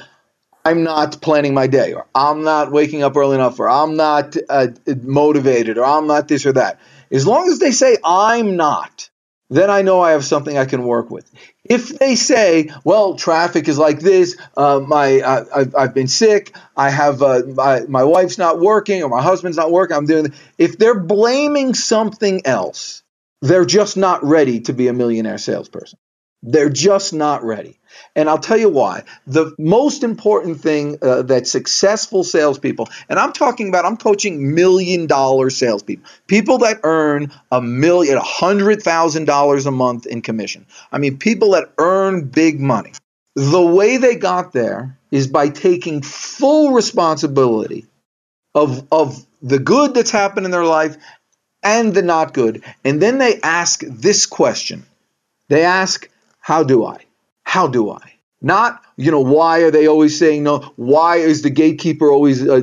[0.66, 4.36] I'm not planning my day, or I'm not waking up early enough, or I'm not
[4.50, 4.68] uh,
[5.04, 6.80] motivated, or I'm not this or that.
[7.12, 9.12] As long as they say, I'm not,
[9.52, 11.30] then I know I have something I can work with.
[11.64, 14.38] If they say, "Well, traffic is like this.
[14.58, 16.56] Uh, my uh, I've, I've, been sick.
[16.76, 19.96] I have uh, my my wife's not working, or my husband's not working.
[19.96, 23.04] I'm doing." If they're blaming something else,
[23.42, 26.00] they're just not ready to be a millionaire salesperson.
[26.42, 27.80] They're just not ready.
[28.16, 29.04] And I'll tell you why.
[29.28, 35.08] The most important thing uh, that successful salespeople, and I'm talking about, I'm coaching million
[35.08, 40.66] dollar salespeople, people that earn a million, a hundred thousand dollars a month in commission.
[40.92, 42.94] I mean, people that earn big money.
[43.36, 47.86] The way they got there is by taking full responsibility
[48.54, 50.98] of, of the good that's happened in their life
[51.62, 52.64] and the not good.
[52.84, 54.86] And then they ask this question.
[55.50, 57.05] They ask, how do I?
[57.46, 58.14] How do I?
[58.42, 60.60] Not, you know, why are they always saying no?
[60.76, 62.62] Why is the gatekeeper always uh,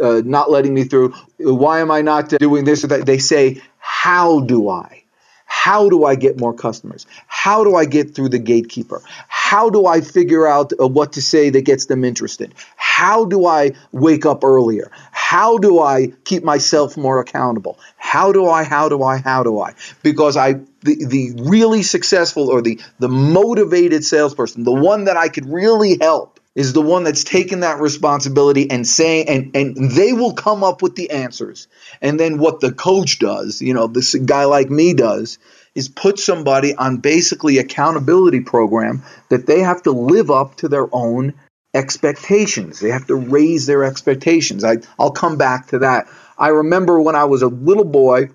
[0.00, 1.12] uh, not letting me through?
[1.38, 3.04] Why am I not doing this or that?
[3.06, 5.02] They say, how do I?
[5.46, 7.06] How do I get more customers?
[7.48, 9.00] How do I get through the gatekeeper?
[9.26, 12.54] How do I figure out uh, what to say that gets them interested?
[12.76, 14.90] How do I wake up earlier?
[15.12, 17.78] How do I keep myself more accountable?
[17.96, 19.72] How do I, how do I, how do I?
[20.02, 25.30] Because I, the, the really successful or the, the motivated salesperson, the one that I
[25.30, 30.12] could really help, is the one that's taken that responsibility and saying, and, and they
[30.12, 31.66] will come up with the answers.
[32.02, 35.38] And then what the coach does, you know, this guy like me does,
[35.78, 40.92] is put somebody on basically accountability program that they have to live up to their
[40.92, 41.32] own
[41.72, 42.80] expectations.
[42.80, 44.64] They have to raise their expectations.
[44.64, 46.08] I, I'll come back to that.
[46.36, 48.28] I remember when I was a little boy,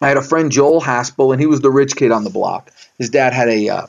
[0.00, 2.72] I had a friend Joel Haspel, and he was the rich kid on the block.
[2.98, 3.86] His dad had a uh,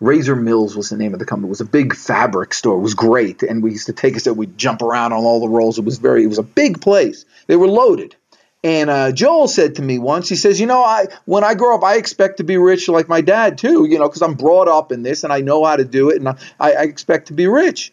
[0.00, 1.46] Razor Mills was the name of the company.
[1.46, 2.78] It was a big fabric store.
[2.78, 4.34] It was great, and we used to take us there.
[4.34, 5.78] We'd jump around on all the rolls.
[5.78, 6.24] It was very.
[6.24, 7.24] It was a big place.
[7.46, 8.16] They were loaded.
[8.64, 11.76] And uh, Joel said to me once, he says, "You know, I when I grow
[11.76, 13.84] up, I expect to be rich like my dad too.
[13.84, 16.16] You know, because I'm brought up in this and I know how to do it,
[16.16, 17.92] and I, I expect to be rich."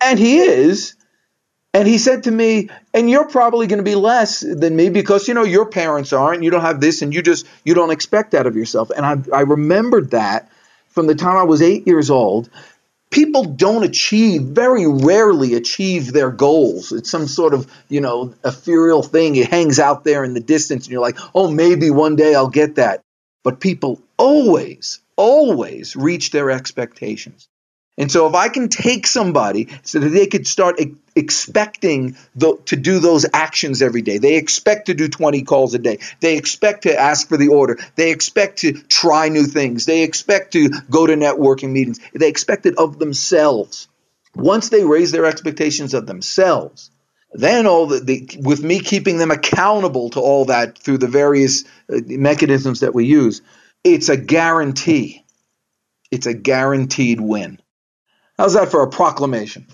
[0.00, 0.96] And he is.
[1.74, 5.28] And he said to me, "And you're probably going to be less than me because
[5.28, 6.42] you know your parents aren't.
[6.42, 9.36] You don't have this, and you just you don't expect that of yourself." And I,
[9.36, 10.50] I remembered that
[10.88, 12.50] from the time I was eight years old
[13.10, 16.92] people don't achieve, very rarely achieve their goals.
[16.92, 19.36] It's some sort of, you know, ethereal thing.
[19.36, 22.48] It hangs out there in the distance and you're like, oh, maybe one day I'll
[22.48, 23.02] get that.
[23.44, 27.48] But people always, always reach their expectations.
[27.98, 32.56] And so if I can take somebody so that they could start e- expecting the,
[32.66, 36.36] to do those actions every day, they expect to do 20 calls a day, they
[36.38, 40.70] expect to ask for the order, they expect to try new things, they expect to
[40.88, 43.88] go to networking meetings, they expect it of themselves.
[44.36, 46.92] Once they raise their expectations of themselves,
[47.32, 51.64] then all the, the, with me keeping them accountable to all that through the various
[51.92, 53.42] uh, mechanisms that we use,
[53.82, 55.24] it's a guarantee.
[56.10, 57.60] It's a guaranteed win.
[58.38, 59.66] How's that for a proclamation?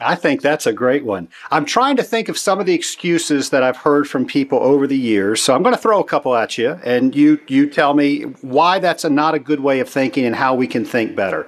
[0.00, 1.28] I think that's a great one.
[1.50, 4.86] I'm trying to think of some of the excuses that I've heard from people over
[4.86, 5.42] the years.
[5.42, 8.78] So I'm going to throw a couple at you and you you tell me why
[8.78, 11.46] that's a, not a good way of thinking and how we can think better.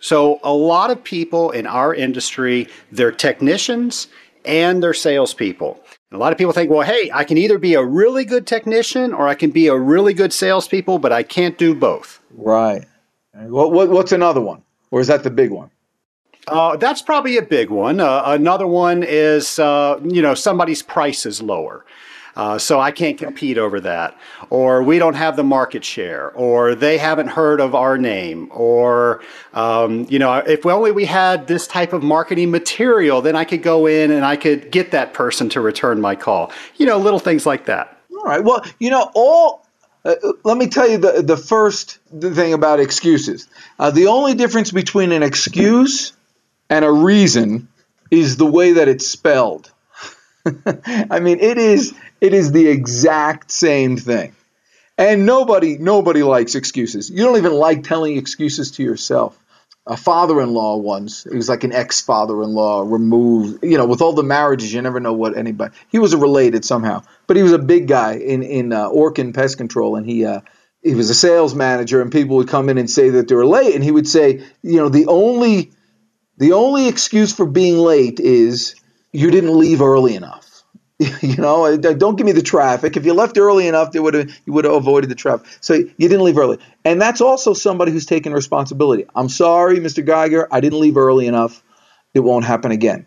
[0.00, 4.08] So a lot of people in our industry, they're technicians
[4.44, 5.80] and they're salespeople.
[6.10, 8.46] And a lot of people think, well, hey, I can either be a really good
[8.46, 12.20] technician or I can be a really good salespeople, but I can't do both.
[12.30, 12.84] Right.
[13.34, 14.62] What, what, what's another one?
[14.90, 15.70] Or is that the big one?
[16.48, 18.00] Uh, that's probably a big one.
[18.00, 21.84] Uh, another one is, uh, you know, somebody's price is lower.
[22.34, 24.16] Uh, so I can't compete over that.
[24.48, 26.30] Or we don't have the market share.
[26.30, 28.48] Or they haven't heard of our name.
[28.52, 33.44] Or, um, you know, if only we had this type of marketing material, then I
[33.44, 36.50] could go in and I could get that person to return my call.
[36.76, 37.98] You know, little things like that.
[38.10, 38.42] All right.
[38.42, 39.66] Well, you know, all
[40.04, 43.46] uh, let me tell you the, the first thing about excuses.
[43.78, 46.12] Uh, the only difference between an excuse
[46.72, 47.68] and a reason
[48.10, 49.70] is the way that it's spelled.
[50.46, 54.34] I mean, it is it is the exact same thing.
[54.96, 57.10] And nobody nobody likes excuses.
[57.10, 59.38] You don't even like telling excuses to yourself.
[59.86, 64.72] A father-in-law once, he was like an ex-father-in-law removed, you know, with all the marriages,
[64.72, 65.74] you never know what anybody.
[65.90, 69.58] He was related somehow, but he was a big guy in in uh, Orkin Pest
[69.58, 70.40] Control, and he uh,
[70.82, 73.44] he was a sales manager, and people would come in and say that they were
[73.44, 75.72] late, and he would say, you know, the only
[76.38, 78.74] the only excuse for being late is
[79.12, 80.48] you didn't leave early enough.
[81.22, 82.96] you know, don't give me the traffic.
[82.96, 85.46] If you left early enough, they would have you would have avoided the traffic.
[85.60, 89.04] So you didn't leave early, and that's also somebody who's taking responsibility.
[89.14, 90.04] I'm sorry, Mr.
[90.04, 91.62] Geiger, I didn't leave early enough.
[92.14, 93.06] It won't happen again.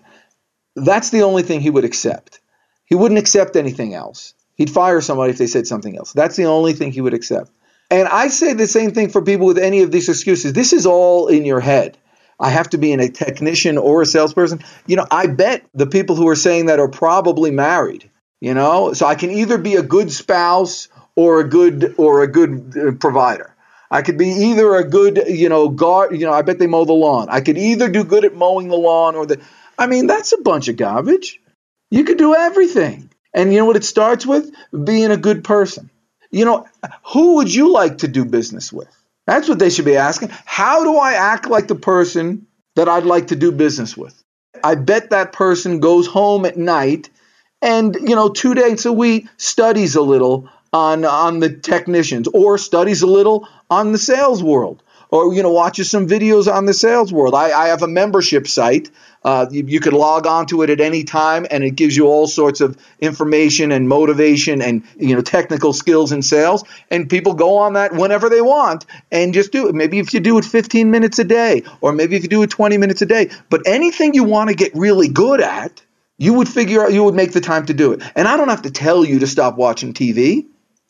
[0.75, 2.41] That's the only thing he would accept.
[2.85, 4.33] He wouldn't accept anything else.
[4.55, 6.13] He'd fire somebody if they said something else.
[6.13, 7.51] That's the only thing he would accept.
[7.91, 10.53] And I say the same thing for people with any of these excuses.
[10.53, 11.97] This is all in your head.
[12.39, 14.63] I have to be in a technician or a salesperson.
[14.87, 18.09] You know, I bet the people who are saying that are probably married.
[18.41, 22.27] You know, so I can either be a good spouse or a good or a
[22.27, 23.55] good uh, provider.
[23.89, 26.11] I could be either a good, you know, guard.
[26.19, 27.27] You know, I bet they mow the lawn.
[27.29, 29.39] I could either do good at mowing the lawn or the.
[29.79, 31.39] I mean, that's a bunch of garbage.
[31.91, 34.51] You could do everything, and you know what it starts with?
[34.83, 35.89] Being a good person.
[36.29, 36.67] You know,
[37.13, 38.93] who would you like to do business with?
[39.27, 40.29] That's what they should be asking.
[40.45, 44.21] How do I act like the person that I'd like to do business with?
[44.63, 47.09] I bet that person goes home at night
[47.61, 52.57] and, you know, two days a week studies a little on, on the technicians or
[52.57, 54.83] studies a little on the sales world
[55.15, 57.33] or you know watches some videos on the sales world.
[57.33, 58.91] I, I have a membership site.
[59.23, 62.05] Uh, you, you could log on to it at any time, and it gives you
[62.05, 66.63] all sorts of information and motivation and you know technical skills in sales.
[66.91, 69.75] And people go on that whenever they want and just do it.
[69.75, 72.49] Maybe if you do it 15 minutes a day, or maybe if you do it
[72.49, 73.29] 20 minutes a day.
[73.49, 75.81] But anything you want to get really good at,
[76.17, 78.03] you would figure out you would make the time to do it.
[78.15, 80.45] And I don't have to tell you to stop watching TV.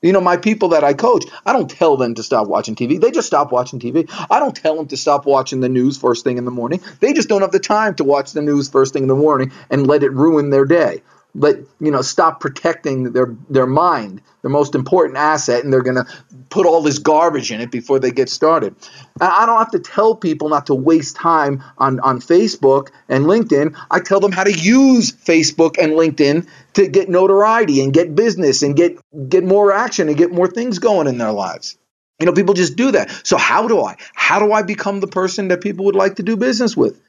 [0.06, 3.02] You know, my people that I coach, I don't tell them to stop watching TV.
[3.02, 4.08] They just stop watching TV.
[4.30, 6.80] I don't tell them to stop watching the news first thing in the morning.
[7.00, 9.52] They just don't have the time to watch the news first thing in the morning
[9.72, 11.02] and let it ruin their day
[11.36, 15.96] let you know stop protecting their their mind their most important asset and they're going
[15.96, 16.06] to
[16.50, 18.76] put all this garbage in it before they get started.
[19.20, 23.76] I don't have to tell people not to waste time on on facebook and linkedin.
[23.92, 28.62] I tell them how to use facebook and linkedin to get notoriety and get business
[28.62, 31.78] and get get more action and get more things going in their lives.
[32.20, 33.10] You know people just do that.
[33.24, 33.98] So how do i?
[34.14, 37.02] How do i become the person that people would like to do business with?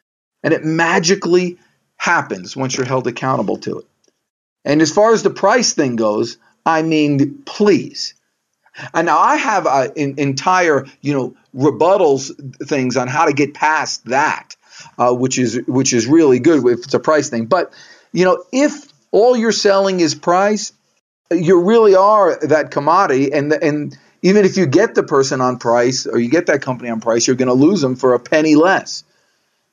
[0.43, 1.59] And it magically
[1.97, 3.87] happens once you're held accountable to it
[4.67, 8.15] and as far as the price thing goes, I mean, please.
[8.93, 12.33] And now I have an entire, you know, rebuttals
[12.67, 14.57] things on how to get past that,
[14.99, 17.47] uh, which is which is really good if it's a price thing.
[17.47, 17.73] But
[18.13, 20.73] you know, if all you're selling is price,
[21.31, 26.07] you really are that commodity, and and even if you get the person on price
[26.07, 28.57] or you get that company on price, you're going to lose them for a penny
[28.57, 29.05] less.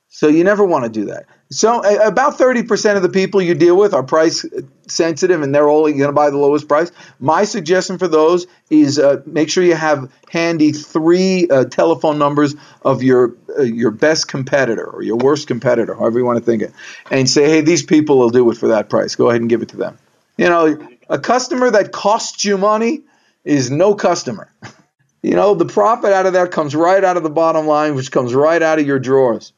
[0.08, 1.26] So you never want to do that.
[1.50, 4.46] So about 30% of the people you deal with are price
[4.88, 6.90] sensitive and they're only going to buy the lowest price.
[7.20, 12.54] My suggestion for those is uh, make sure you have handy three uh, telephone numbers
[12.82, 16.62] of your uh, your best competitor or your worst competitor, however you want to think
[16.62, 16.72] it,
[17.10, 19.14] and say, hey, these people will do it for that price.
[19.14, 19.98] Go ahead and give it to them.
[20.36, 23.02] You know, a customer that costs you money
[23.44, 24.52] is no customer.
[25.22, 28.10] you know, the profit out of that comes right out of the bottom line, which
[28.10, 29.52] comes right out of your drawers.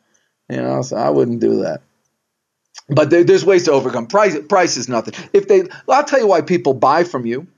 [0.49, 1.83] You know, so I wouldn't do that.
[2.89, 4.07] But there, there's ways to overcome.
[4.07, 5.15] Price price is nothing.
[5.33, 7.49] If they, I'll tell you why people buy from you.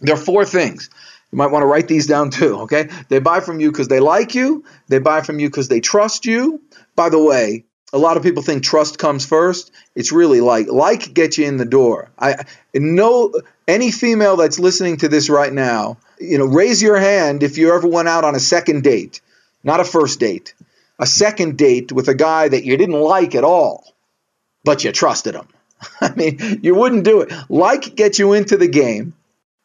[0.00, 0.90] There are four things.
[1.32, 2.60] You might want to write these down too.
[2.60, 4.64] Okay, they buy from you because they like you.
[4.88, 6.62] They buy from you because they trust you.
[6.94, 9.70] By the way, a lot of people think trust comes first.
[9.94, 12.10] It's really like like gets you in the door.
[12.18, 13.32] I know
[13.66, 15.98] any female that's listening to this right now.
[16.20, 19.20] You know, raise your hand if you ever went out on a second date,
[19.64, 20.54] not a first date
[20.98, 23.94] a second date with a guy that you didn't like at all,
[24.64, 25.48] but you trusted him.
[26.00, 27.32] I mean, you wouldn't do it.
[27.48, 29.14] Like gets you into the game,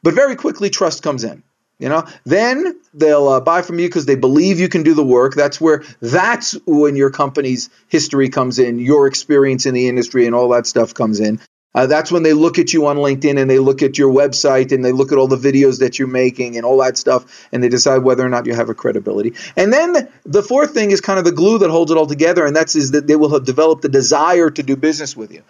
[0.02, 1.44] but very quickly trust comes in.
[1.80, 5.04] You know, then they'll uh, buy from you because they believe you can do the
[5.04, 5.34] work.
[5.34, 10.36] That's where that's when your company's history comes in, your experience in the industry, and
[10.36, 11.42] all that stuff comes in.
[11.76, 14.72] Uh, that's when they look at you on LinkedIn and they look at your website
[14.72, 17.64] and they look at all the videos that you're making and all that stuff and
[17.64, 19.34] they decide whether or not you have a credibility.
[19.56, 22.46] And then the fourth thing is kind of the glue that holds it all together,
[22.46, 25.44] and that's is that they will have developed a desire to do business with you.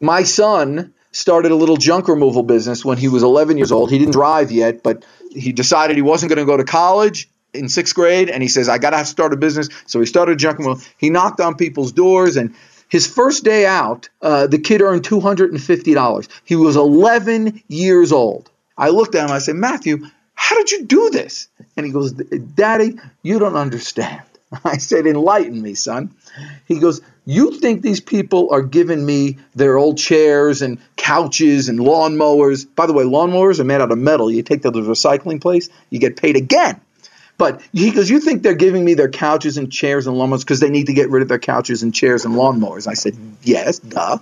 [0.00, 3.90] My son started a little junk removal business when he was 11 years old.
[3.90, 7.68] He didn't drive yet, but he decided he wasn't going to go to college in
[7.68, 10.58] sixth grade, and he says, "I got to start a business." So he started junk
[10.58, 10.82] removal.
[10.98, 12.54] He knocked on people's doors and
[12.88, 16.28] His first day out, uh, the kid earned $250.
[16.44, 18.50] He was 11 years old.
[18.78, 21.48] I looked at him, I said, Matthew, how did you do this?
[21.76, 24.22] And he goes, Daddy, you don't understand.
[24.64, 26.14] I said, Enlighten me, son.
[26.66, 31.78] He goes, You think these people are giving me their old chairs and couches and
[31.78, 32.66] lawnmowers?
[32.76, 34.30] By the way, lawnmowers are made out of metal.
[34.30, 36.80] You take them to the recycling place, you get paid again.
[37.38, 40.60] But he goes, You think they're giving me their couches and chairs and lawnmowers because
[40.60, 42.86] they need to get rid of their couches and chairs and lawnmowers?
[42.86, 44.18] I said, Yes, duh.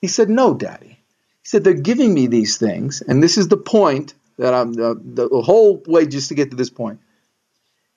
[0.00, 0.98] He said, No, Daddy.
[1.42, 4.94] He said, They're giving me these things, and this is the point that I'm uh,
[4.94, 7.00] the, the whole way just to get to this point.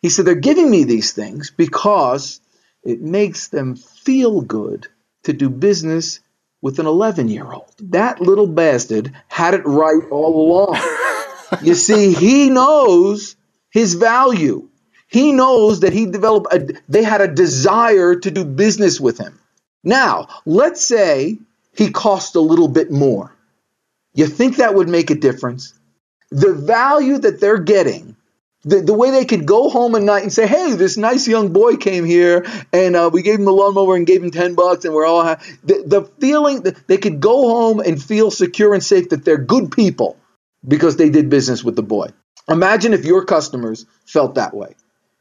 [0.01, 2.39] He said, They're giving me these things because
[2.83, 4.87] it makes them feel good
[5.23, 6.19] to do business
[6.61, 7.73] with an 11 year old.
[7.79, 10.79] That little bastard had it right all along.
[11.63, 13.35] you see, he knows
[13.71, 14.69] his value.
[15.07, 19.39] He knows that he developed, a, they had a desire to do business with him.
[19.83, 21.39] Now, let's say
[21.75, 23.35] he cost a little bit more.
[24.13, 25.73] You think that would make a difference?
[26.31, 28.15] The value that they're getting,
[28.63, 31.53] the, the way they could go home at night and say, hey, this nice young
[31.53, 34.85] boy came here and uh, we gave him the lawnmower and gave him 10 bucks
[34.85, 35.23] and we're all.
[35.63, 39.37] The, the feeling that they could go home and feel secure and safe that they're
[39.37, 40.17] good people
[40.67, 42.09] because they did business with the boy.
[42.49, 44.75] Imagine if your customers felt that way.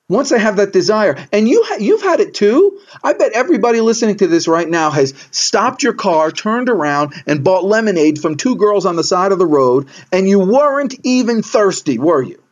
[0.08, 2.80] Once they have that desire, and you ha- you've had it too.
[3.04, 7.44] I bet everybody listening to this right now has stopped your car, turned around, and
[7.44, 11.42] bought lemonade from two girls on the side of the road, and you weren't even
[11.42, 12.42] thirsty, were you?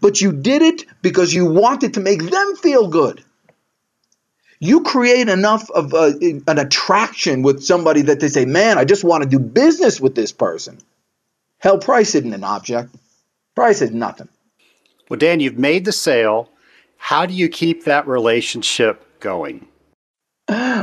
[0.00, 3.22] But you did it because you wanted to make them feel good.
[4.58, 6.14] You create enough of a,
[6.46, 10.14] an attraction with somebody that they say, "Man, I just want to do business with
[10.14, 10.78] this person."
[11.58, 12.94] Hell, price isn't an object.
[13.56, 14.28] Price is nothing.
[15.08, 16.50] Well, Dan, you've made the sale.
[16.98, 19.66] How do you keep that relationship going?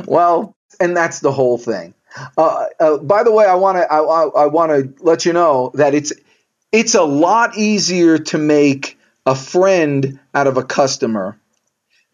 [0.06, 1.94] Well, and that's the whole thing.
[2.38, 5.34] Uh, uh, by the way, I want to I, I, I want to let you
[5.34, 6.12] know that it's
[6.72, 11.40] it's a lot easier to make a friend out of a customer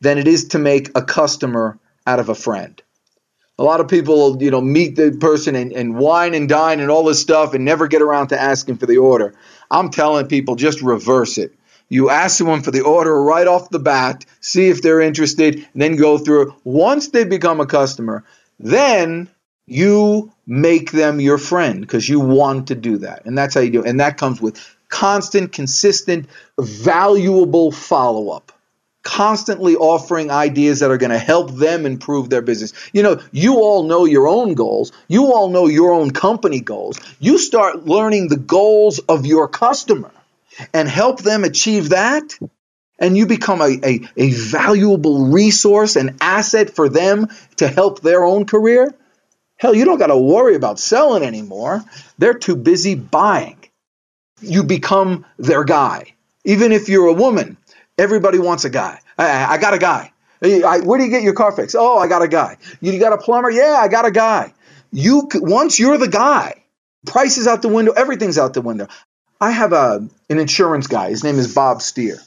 [0.01, 2.81] than it is to make a customer out of a friend.
[3.57, 6.89] A lot of people, you know, meet the person and, and wine and dine and
[6.89, 9.33] all this stuff and never get around to asking for the order.
[9.71, 11.53] I'm telling people just reverse it.
[11.89, 15.81] You ask someone for the order right off the bat, see if they're interested, and
[15.81, 16.55] then go through.
[16.63, 18.23] Once they become a customer,
[18.59, 19.27] then
[19.65, 23.25] you make them your friend because you want to do that.
[23.25, 23.87] And that's how you do it.
[23.87, 24.59] And that comes with
[24.89, 26.27] constant, consistent,
[26.59, 28.51] valuable follow up.
[29.03, 32.73] Constantly offering ideas that are going to help them improve their business.
[32.93, 34.91] You know, you all know your own goals.
[35.07, 36.99] You all know your own company goals.
[37.19, 40.11] You start learning the goals of your customer
[40.73, 42.37] and help them achieve that,
[42.99, 48.23] and you become a, a, a valuable resource, an asset for them to help their
[48.23, 48.93] own career,
[49.59, 51.83] hell, you don't got to worry about selling anymore.
[52.17, 53.57] They're too busy buying.
[54.41, 56.13] You become their guy.
[56.45, 57.57] Even if you're a woman,
[57.99, 58.99] everybody wants a guy.
[59.17, 60.11] I, I got a guy.
[60.41, 61.75] I, where do you get your car fixed?
[61.77, 62.57] Oh, I got a guy.
[62.79, 63.51] You got a plumber?
[63.51, 64.53] Yeah, I got a guy.
[64.91, 66.63] You once you're the guy,
[67.05, 68.87] price is out the window, everything's out the window.
[69.41, 71.09] I have a an insurance guy.
[71.09, 72.17] His name is Bob Steer.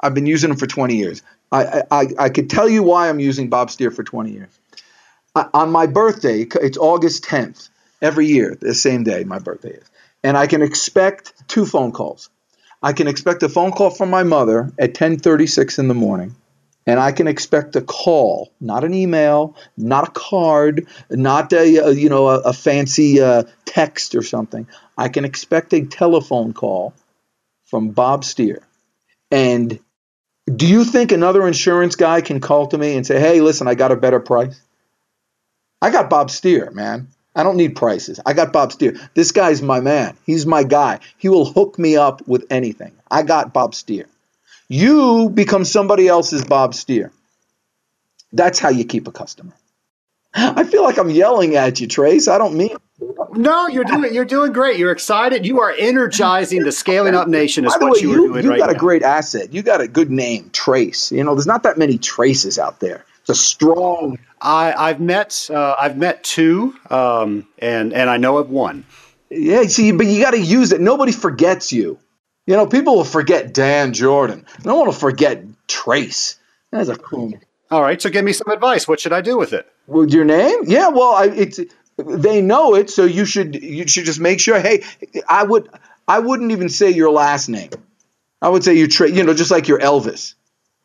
[0.00, 1.22] I've been using him for 20 years.
[1.52, 4.58] I, I, I could tell you why I'm using Bob Steer for 20 years.
[5.34, 7.68] I, on my birthday, it's August 10th,
[8.00, 9.90] every year, the same day my birthday is.
[10.22, 12.30] And I can expect two phone calls.
[12.82, 16.34] I can expect a phone call from my mother at 10:36 in the morning,
[16.86, 21.92] and I can expect a call, not an email, not a card, not a, a
[21.92, 24.66] you know a, a fancy uh, text or something.
[24.96, 26.94] I can expect a telephone call
[27.64, 28.62] from Bob Steer.
[29.30, 29.78] And
[30.54, 33.74] do you think another insurance guy can call to me and say, hey, listen, I
[33.74, 34.60] got a better price?
[35.80, 37.08] I got Bob Steer, man.
[37.34, 38.18] I don't need prices.
[38.26, 38.96] I got Bob Steer.
[39.14, 40.16] This guy's my man.
[40.26, 40.98] He's my guy.
[41.16, 42.92] He will hook me up with anything.
[43.10, 44.06] I got Bob Steer.
[44.68, 47.12] You become somebody else's Bob Steer.
[48.32, 49.52] That's how you keep a customer.
[50.32, 52.28] I feel like I'm yelling at you, Trace.
[52.28, 52.76] I don't mean.
[53.32, 54.78] No, you're doing you're doing great.
[54.78, 55.44] You're excited.
[55.44, 57.64] You are energizing the scaling up nation.
[57.64, 58.76] Is what way, you, you, are doing you right got now.
[58.76, 59.52] a great asset.
[59.52, 61.10] You got a good name, Trace.
[61.10, 63.04] You know, there's not that many traces out there.
[63.22, 64.18] It's a strong.
[64.40, 68.84] I I've met uh, I've met two, um, and and I know of one.
[69.28, 70.80] Yeah, see, but you got to use it.
[70.80, 71.98] Nobody forgets you.
[72.46, 74.44] You know, people will forget Dan Jourdan.
[74.64, 76.38] No one will forget Trace.
[76.72, 77.32] That's a cool.
[77.70, 78.88] All right, so give me some advice.
[78.88, 79.70] What should I do with it?
[79.86, 80.62] With your name?
[80.66, 81.60] Yeah, well, I, it's
[81.96, 84.58] they know it, so you should you should just make sure.
[84.58, 84.82] Hey,
[85.28, 85.68] I would
[86.08, 87.70] I wouldn't even say your last name.
[88.42, 89.12] I would say you Trace.
[89.14, 90.34] You know, just like your Elvis.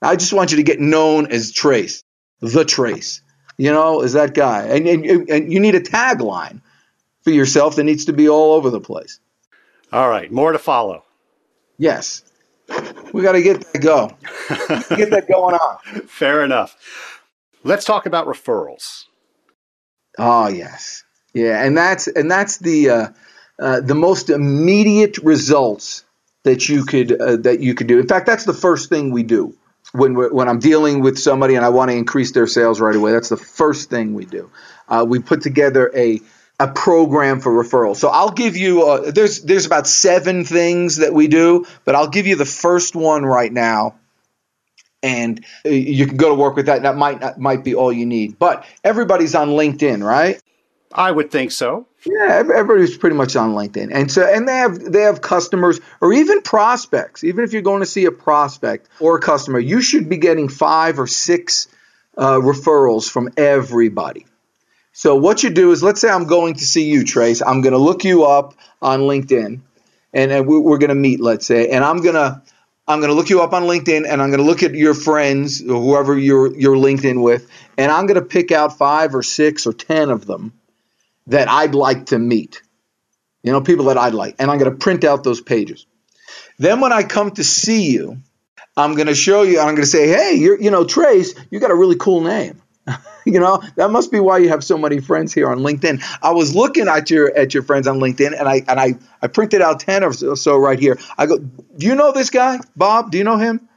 [0.01, 2.03] I just want you to get known as Trace,
[2.41, 3.21] the Trace.
[3.57, 4.63] you know, is that guy.
[4.63, 6.61] And, and, and you need a tagline
[7.21, 9.19] for yourself that needs to be all over the place.
[9.91, 11.03] All right, more to follow.
[11.77, 12.23] Yes.
[13.13, 14.07] We got to get that go.
[14.95, 15.77] get that going on.
[16.07, 16.75] Fair enough.
[17.63, 19.05] Let's talk about referrals.
[20.17, 23.07] Oh yes, yeah, and that's and that's the uh,
[23.59, 26.03] uh, the most immediate results
[26.43, 27.99] that you could uh, that you could do.
[27.99, 29.55] In fact, that's the first thing we do
[29.97, 33.11] when when I'm dealing with somebody and I want to increase their sales right away.
[33.11, 34.51] That's the first thing we do.
[34.87, 36.21] Uh, we put together a
[36.59, 37.97] a program for referrals.
[37.97, 42.09] So I'll give you uh, there's there's about seven things that we do, but I'll
[42.09, 43.95] give you the first one right now,
[45.03, 46.83] and uh, you can go to work with that.
[46.83, 48.39] That might not, might be all you need.
[48.39, 50.41] But everybody's on LinkedIn, right?
[50.95, 51.85] I would think so.
[52.05, 56.13] Yeah, everybody's pretty much on LinkedIn, and so and they have they have customers or
[56.13, 57.23] even prospects.
[57.23, 60.47] Even if you're going to see a prospect or a customer, you should be getting
[60.47, 61.67] five or six
[62.17, 64.25] uh, referrals from everybody.
[64.93, 67.41] So what you do is, let's say I'm going to see you, Trace.
[67.41, 69.59] I'm going to look you up on LinkedIn,
[70.13, 71.19] and, and we're going to meet.
[71.19, 72.41] Let's say, and I'm gonna
[72.87, 74.93] I'm going to look you up on LinkedIn, and I'm going to look at your
[74.93, 79.23] friends, or whoever you're you're LinkedIn with, and I'm going to pick out five or
[79.23, 80.53] six or ten of them
[81.27, 82.61] that I'd like to meet.
[83.43, 84.35] You know, people that I'd like.
[84.39, 85.85] And I'm going to print out those pages.
[86.57, 88.17] Then when I come to see you,
[88.77, 91.59] I'm going to show you, I'm going to say, hey, you're, you know, Trace, you
[91.59, 92.61] got a really cool name.
[93.25, 96.03] you know, that must be why you have so many friends here on LinkedIn.
[96.21, 99.27] I was looking at your at your friends on LinkedIn and I and I, I
[99.27, 100.99] printed out 10 or so right here.
[101.17, 103.11] I go, do you know this guy, Bob?
[103.11, 103.67] Do you know him?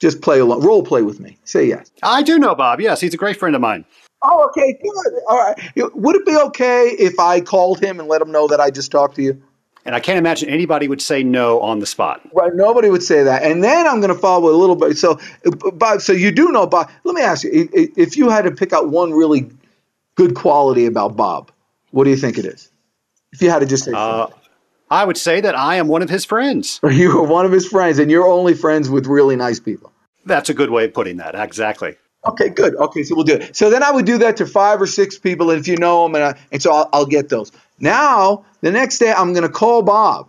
[0.00, 1.38] Just play along, role play with me.
[1.44, 1.90] Say yes.
[2.02, 2.80] I do know Bob.
[2.80, 3.84] Yes, he's a great friend of mine.
[4.24, 5.12] Oh, okay, good.
[5.28, 5.58] All right.
[5.94, 8.90] Would it be okay if I called him and let him know that I just
[8.90, 9.42] talked to you?
[9.86, 12.22] And I can't imagine anybody would say no on the spot.
[12.32, 12.54] Right.
[12.54, 13.42] Nobody would say that.
[13.42, 14.96] And then I'm going to follow with a little bit.
[14.96, 15.20] So,
[15.74, 16.90] Bob, so you do know Bob.
[17.04, 19.50] Let me ask you if you had to pick out one really
[20.14, 21.50] good quality about Bob,
[21.90, 22.70] what do you think it is?
[23.32, 24.28] If you had to just say uh,
[24.90, 26.80] I would say that I am one of his friends.
[26.90, 29.92] You are one of his friends, and you're only friends with really nice people.
[30.24, 31.34] That's a good way of putting that.
[31.34, 31.96] Exactly.
[32.26, 32.74] Okay, good.
[32.76, 33.54] Okay, so we'll do it.
[33.54, 36.04] So then I would do that to five or six people, and if you know
[36.04, 37.52] them, and, I, and so I'll, I'll get those.
[37.78, 40.28] Now, the next day, I'm going to call Bob.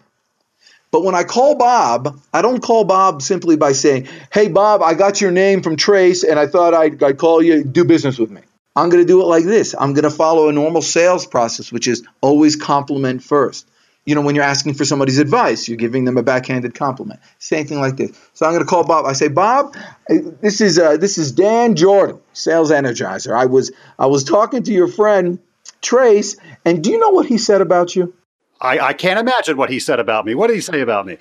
[0.92, 4.94] But when I call Bob, I don't call Bob simply by saying, Hey, Bob, I
[4.94, 8.32] got your name from Trace, and I thought I'd, I'd call you, do business with
[8.32, 8.42] me.
[8.76, 9.74] I'm going to do it like this.
[9.78, 13.68] I'm going to follow a normal sales process, which is always compliment first
[14.06, 17.20] you know, when you're asking for somebody's advice, you're giving them a backhanded compliment.
[17.40, 18.12] Same thing like this.
[18.34, 19.06] So I'm going to call Bob.
[19.06, 19.76] I say, Bob,
[20.08, 23.36] this is uh, this is Dan Jourdan, sales energizer.
[23.36, 25.40] I was I was talking to your friend
[25.82, 28.14] Trace, and do you know what he said about you?
[28.62, 30.36] I, I can't imagine what he said about me.
[30.36, 31.18] What did he say about me?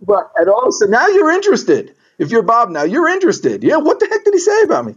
[0.00, 1.94] But at all, so now you're interested.
[2.18, 3.62] If you're Bob now, you're interested.
[3.62, 4.94] Yeah, what the heck did he say about me?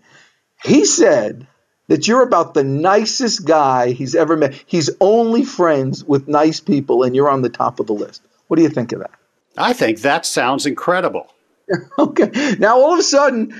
[0.63, 1.47] He said
[1.91, 4.53] that you're about the nicest guy he's ever met.
[4.65, 8.21] He's only friends with nice people, and you're on the top of the list.
[8.47, 9.11] What do you think of that?
[9.57, 11.33] I think that sounds incredible.
[11.99, 12.55] okay.
[12.59, 13.53] Now, all of a sudden,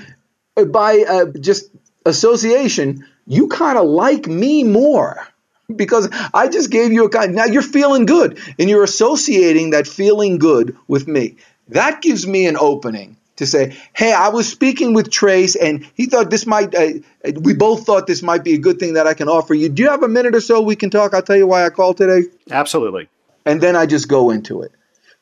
[0.56, 1.68] uh, by uh, just
[2.06, 5.28] association, you kind of like me more
[5.76, 7.34] because I just gave you a kind.
[7.34, 11.36] Now you're feeling good, and you're associating that feeling good with me.
[11.68, 16.06] That gives me an opening to say, hey, I was speaking with Trace and he
[16.06, 16.92] thought this might, uh,
[17.40, 19.68] we both thought this might be a good thing that I can offer you.
[19.68, 21.14] Do you have a minute or so we can talk?
[21.14, 22.28] I'll tell you why I called today.
[22.50, 23.08] Absolutely.
[23.44, 24.72] And then I just go into it.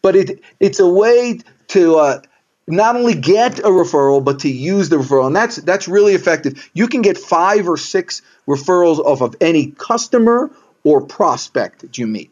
[0.02, 2.22] But it, it's a way to uh,
[2.66, 5.26] not only get a referral, but to use the referral.
[5.26, 6.70] And that's, that's really effective.
[6.74, 10.50] You can get five or six referrals off of any customer
[10.84, 12.30] or prospect that you meet.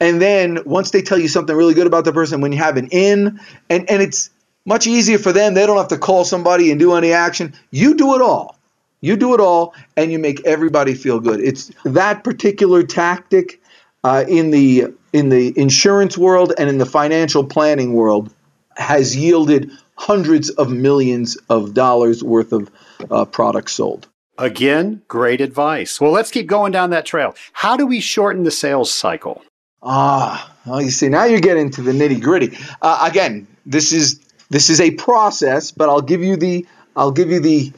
[0.00, 2.76] And then once they tell you something really good about the person, when you have
[2.76, 3.40] an in,
[3.70, 4.30] and, and it's
[4.66, 5.54] much easier for them.
[5.54, 7.54] They don't have to call somebody and do any action.
[7.70, 8.58] You do it all.
[9.00, 11.40] You do it all, and you make everybody feel good.
[11.40, 13.62] It's that particular tactic
[14.04, 18.34] uh, in the in the insurance world and in the financial planning world
[18.76, 22.70] has yielded hundreds of millions of dollars worth of
[23.10, 24.08] uh, products sold.
[24.38, 26.00] Again, great advice.
[26.00, 27.34] Well, let's keep going down that trail.
[27.52, 29.42] How do we shorten the sales cycle?
[29.82, 32.58] Ah, well, you see, now you're getting to the nitty gritty.
[32.82, 37.30] Uh, again, this is this is a process, but I'll give you the I'll give
[37.30, 37.72] you the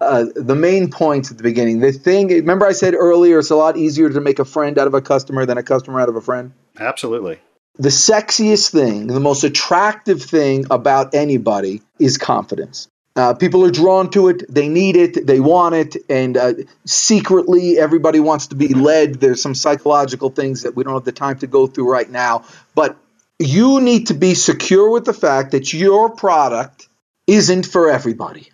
[0.00, 1.80] uh, the main points at the beginning.
[1.80, 4.86] The thing, remember I said earlier, it's a lot easier to make a friend out
[4.86, 6.52] of a customer than a customer out of a friend.
[6.78, 7.38] Absolutely.
[7.78, 12.88] The sexiest thing, the most attractive thing about anybody is confidence.
[13.16, 14.42] Uh, people are drawn to it.
[14.52, 15.26] They need it.
[15.26, 15.96] They want it.
[16.10, 16.52] And uh,
[16.84, 19.14] secretly, everybody wants to be led.
[19.14, 22.44] There's some psychological things that we don't have the time to go through right now.
[22.74, 22.98] But
[23.38, 26.88] you need to be secure with the fact that your product
[27.26, 28.50] isn't for everybody.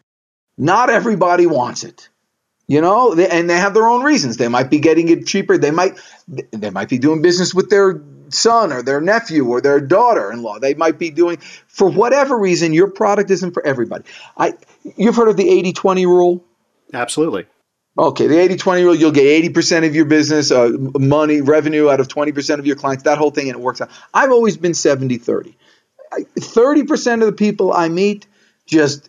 [0.59, 2.09] Not everybody wants it.
[2.69, 4.37] You know, and they have their own reasons.
[4.37, 5.59] They might be getting it cheaper.
[5.59, 9.81] They might they might be doing business with their son or their nephew or their
[9.81, 10.61] daughter-in-law.
[10.61, 14.05] They might be doing for whatever reason your product isn't for everybody.
[14.39, 14.55] I
[14.97, 16.45] you've heard of the 80-20 rule?
[16.95, 17.47] Absolutely.
[17.99, 19.25] Okay, the 80 20 rule, you'll get
[19.55, 23.31] 80% of your business, uh, money, revenue out of 20% of your clients, that whole
[23.31, 23.91] thing, and it works out.
[24.15, 25.57] I've always been 70 30.
[26.39, 28.27] 30% of the people I meet
[28.67, 29.09] just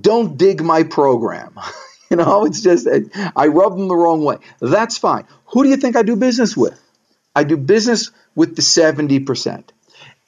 [0.00, 1.58] don't dig my program.
[2.10, 2.86] you know, it's just,
[3.34, 4.36] I rub them the wrong way.
[4.60, 5.24] That's fine.
[5.46, 6.80] Who do you think I do business with?
[7.34, 9.64] I do business with the 70%.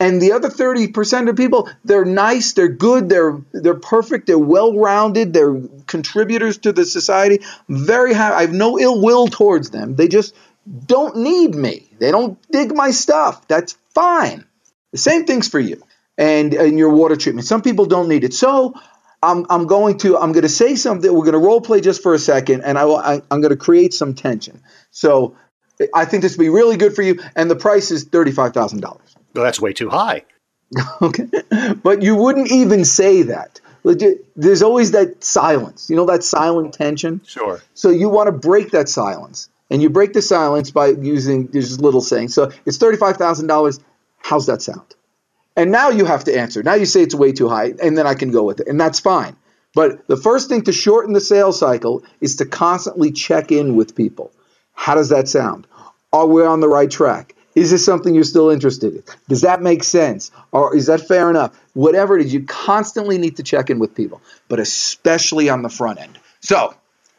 [0.03, 5.35] And the other 30% of people, they're nice, they're good, they're they're perfect, they're well-rounded,
[5.35, 7.41] they're contributors to the society.
[7.69, 9.97] Very high I have no ill will towards them.
[9.97, 10.35] They just
[10.87, 11.89] don't need me.
[12.01, 13.49] They don't dig my stuff.
[13.49, 14.45] That's fine.
[14.93, 15.83] The same thing's for you
[16.19, 17.47] and and your water treatment.
[17.49, 18.35] Some people don't need it.
[18.35, 18.75] So
[19.23, 21.11] I'm, I'm going to I'm going to say something.
[21.13, 23.65] We're going to role play just for a second, and I, I I'm going to
[23.71, 24.63] create some tension.
[24.93, 25.37] So
[25.95, 28.55] I think this will be really good for you, and the price is thirty five
[28.55, 29.02] thousand dollars.
[29.35, 30.25] Well, that's way too high.
[31.03, 31.29] okay.
[31.83, 33.61] But you wouldn't even say that.
[34.37, 35.91] There's always that silence.
[35.91, 37.21] You know that silent tension?
[37.27, 37.61] Sure.
[37.75, 39.49] So you want to break that silence.
[39.71, 42.29] And you break the silence by using this little saying.
[42.29, 43.81] So it's $35,000.
[44.19, 44.95] How's that sound?
[45.57, 46.63] And now you have to answer.
[46.63, 48.69] Now you say it's way too high, and then I can go with it.
[48.69, 49.37] And that's fine.
[49.75, 53.97] But the first thing to shorten the sales cycle is to constantly check in with
[53.97, 54.33] people.
[54.75, 55.67] How does that sound?
[56.13, 57.35] Are we on the right track?
[57.55, 59.03] Is this something you're still interested in?
[59.29, 60.31] Does that make sense?
[60.53, 61.59] Or is that fair enough?
[61.75, 65.69] Whatever it is, you constantly need to check in with people, but especially on the
[65.69, 66.19] front end.
[66.41, 66.75] So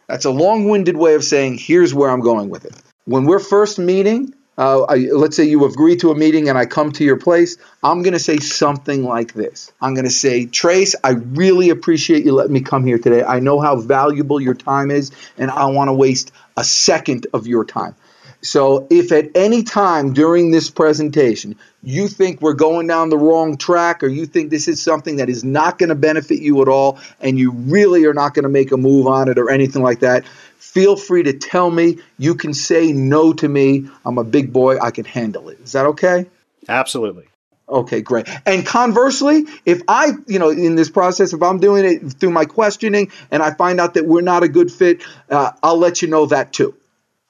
[0.08, 2.74] that's a long winded way of saying, here's where I'm going with it.
[3.06, 6.66] When we're first meeting, uh, I, let's say you agree to a meeting and I
[6.66, 9.72] come to your place, I'm going to say something like this.
[9.82, 13.24] I'm going to say, Trace, I really appreciate you letting me come here today.
[13.24, 17.28] I know how valuable your time is, and I don't want to waste a second
[17.34, 17.96] of your time.
[18.44, 23.58] So if at any time during this presentation you think we're going down the wrong
[23.58, 26.68] track or you think this is something that is not going to benefit you at
[26.68, 29.82] all and you really are not going to make a move on it or anything
[29.82, 30.26] like that,
[30.58, 32.00] feel free to tell me.
[32.18, 33.90] You can say no to me.
[34.06, 34.78] I'm a big boy.
[34.80, 35.60] I can handle it.
[35.62, 36.26] Is that okay?
[36.68, 37.26] Absolutely.
[37.68, 38.28] Okay, great.
[38.46, 42.46] And conversely, if I, you know, in this process, if I'm doing it through my
[42.46, 46.08] questioning and I find out that we're not a good fit, uh, I'll let you
[46.10, 46.76] know that too.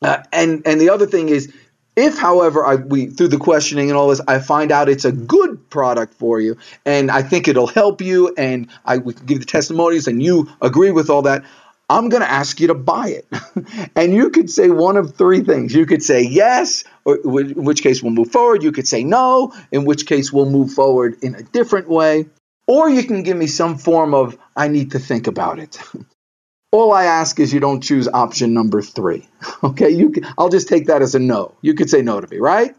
[0.04, 1.54] Uh, and and the other thing is,
[1.96, 5.12] if, however, I we through the questioning and all this, I find out it's a
[5.12, 9.40] good product for you, and I think it'll help you, and I we can give
[9.40, 11.44] the testimonies, and you agree with all that.
[11.90, 13.28] I'm going to ask you to buy it.
[13.96, 15.76] and you could say one of three things.
[15.76, 18.64] You could say yes, or in which case we'll move forward.
[18.64, 22.26] You could say no, in which case we'll move forward in a different way.
[22.66, 25.78] Or you can give me some form of, I need to think about it.
[26.74, 29.30] All I ask is you don't choose option number three.
[29.64, 31.56] Okay, you can, I'll just take that as a no.
[31.62, 32.76] You could say no to me, right?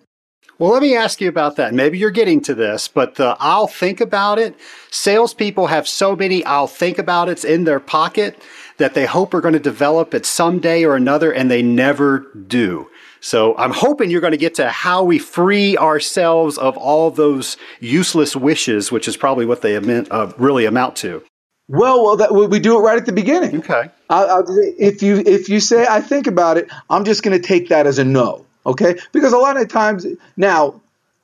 [0.59, 1.72] Well, let me ask you about that.
[1.72, 4.55] Maybe you're getting to this, but the I'll think about it.
[4.90, 8.42] Salespeople have so many I'll think about it's in their pocket
[8.78, 12.90] that they hope are going to develop it someday or another, and they never do.
[13.20, 17.57] So I'm hoping you're going to get to how we free ourselves of all those
[17.80, 21.22] useless wishes, which is probably what they amount, uh, really amount to.
[21.69, 23.59] Well, well, that, we do it right at the beginning.
[23.59, 23.91] Okay.
[24.11, 24.43] I, I,
[24.79, 27.87] if you if you say I think about it, I'm just going to take that
[27.87, 28.45] as a no.
[28.67, 30.07] Okay, because a lot of times
[30.37, 30.81] now,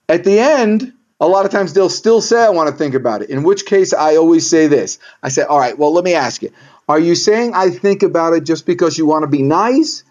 [0.09, 3.23] at the end, a lot of times they'll still say I want to think about
[3.23, 3.31] it.
[3.31, 4.99] In which case, I always say this.
[5.23, 6.53] I say, all right, well, let me ask you:
[6.89, 10.05] Are you saying I think about it just because you want to be nice,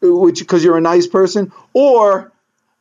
[0.00, 2.32] which because you're a nice person, or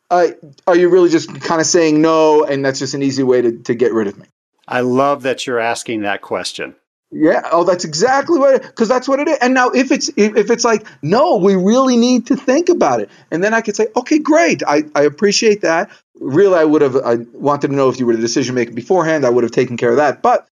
[0.10, 0.28] uh,
[0.68, 3.58] are you really just kind of saying no, and that's just an easy way to,
[3.64, 4.26] to get rid of me?
[4.68, 6.76] I love that you're asking that question.
[7.18, 7.48] Yeah.
[7.50, 8.62] Oh, that's exactly what.
[8.62, 9.38] Because that's what it is.
[9.40, 13.10] And now, if it's if, it's like, no, we really need to think about it,
[13.32, 14.64] and then I could say, okay, great.
[14.68, 15.90] I, I appreciate that.
[16.20, 16.98] Really, I would have.
[16.98, 19.26] I wanted to know if you were the decision maker beforehand.
[19.26, 20.22] I would have taken care of that.
[20.22, 20.46] But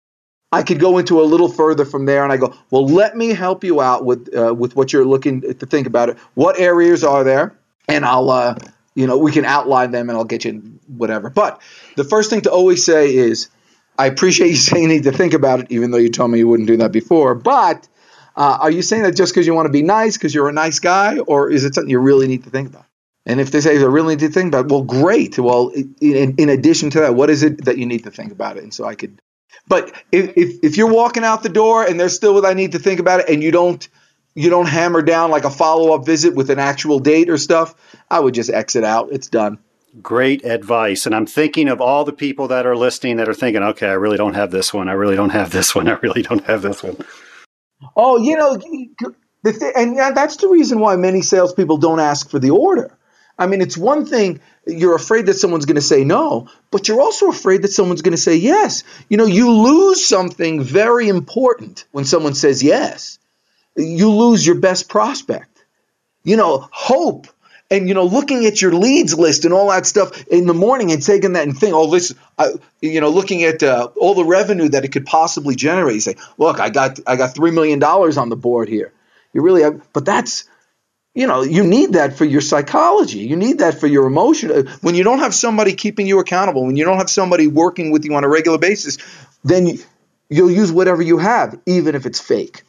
[0.54, 3.34] I could go into a little further from there, and I go, well, let me
[3.34, 6.18] help you out with uh, with what you're looking to think about it.
[6.34, 7.58] What areas are there?
[7.90, 8.56] And I'll, uh,
[8.96, 11.30] you know, we can outline them, and I'll get you whatever.
[11.30, 11.62] But
[11.98, 13.50] the first thing to always say is
[13.98, 16.40] I appreciate you saying you need to think about it, even though you told me
[16.40, 17.36] you wouldn't do that before.
[17.36, 17.88] But
[18.36, 20.54] uh, are you saying that just because you want to be nice, because you're a
[20.54, 22.86] nice guy, or is it something you really need to think about?
[23.26, 25.40] And if they say they really need to think about it, well, great.
[25.40, 28.58] Well, in, in addition to that, what is it that you need to think about
[28.58, 28.64] it?
[28.64, 29.22] And so I could,
[29.68, 32.74] but if, if, if you're walking out the door and there's still what I need
[32.74, 33.88] to think about it, and you don't
[34.36, 37.76] you don't hammer down like a follow up visit with an actual date or stuff,
[38.10, 39.10] I would just exit out.
[39.12, 39.60] It's done.
[40.02, 41.06] Great advice.
[41.06, 43.94] And I'm thinking of all the people that are listening that are thinking, okay, I
[43.94, 44.90] really don't have this one.
[44.90, 45.88] I really don't have this one.
[45.90, 46.98] I really don't have this one.
[47.96, 52.50] Oh, you know, th- and that's the reason why many salespeople don't ask for the
[52.50, 52.98] order.
[53.38, 57.02] I mean, it's one thing you're afraid that someone's going to say no, but you're
[57.02, 58.84] also afraid that someone's going to say yes.
[59.10, 63.20] You know, you lose something very important when someone says yes.
[63.76, 65.66] You lose your best prospect.
[66.24, 67.28] You know, hope
[67.74, 70.92] and you know looking at your leads list and all that stuff in the morning
[70.92, 72.52] and taking that and think oh this I,
[72.82, 76.16] you know looking at uh, all the revenue that it could possibly generate you say
[76.38, 78.92] look i got i got 3 million dollars on the board here.
[79.34, 80.46] You really have but that's
[81.16, 83.20] you know you need that for your psychology.
[83.20, 84.52] You need that for your emotion.
[84.52, 87.92] Uh, when you don't have somebody keeping you accountable when you don't have somebody working
[87.92, 88.98] with you on a regular basis
[89.44, 89.78] then
[90.30, 92.64] you'll use whatever you have even if it's fake.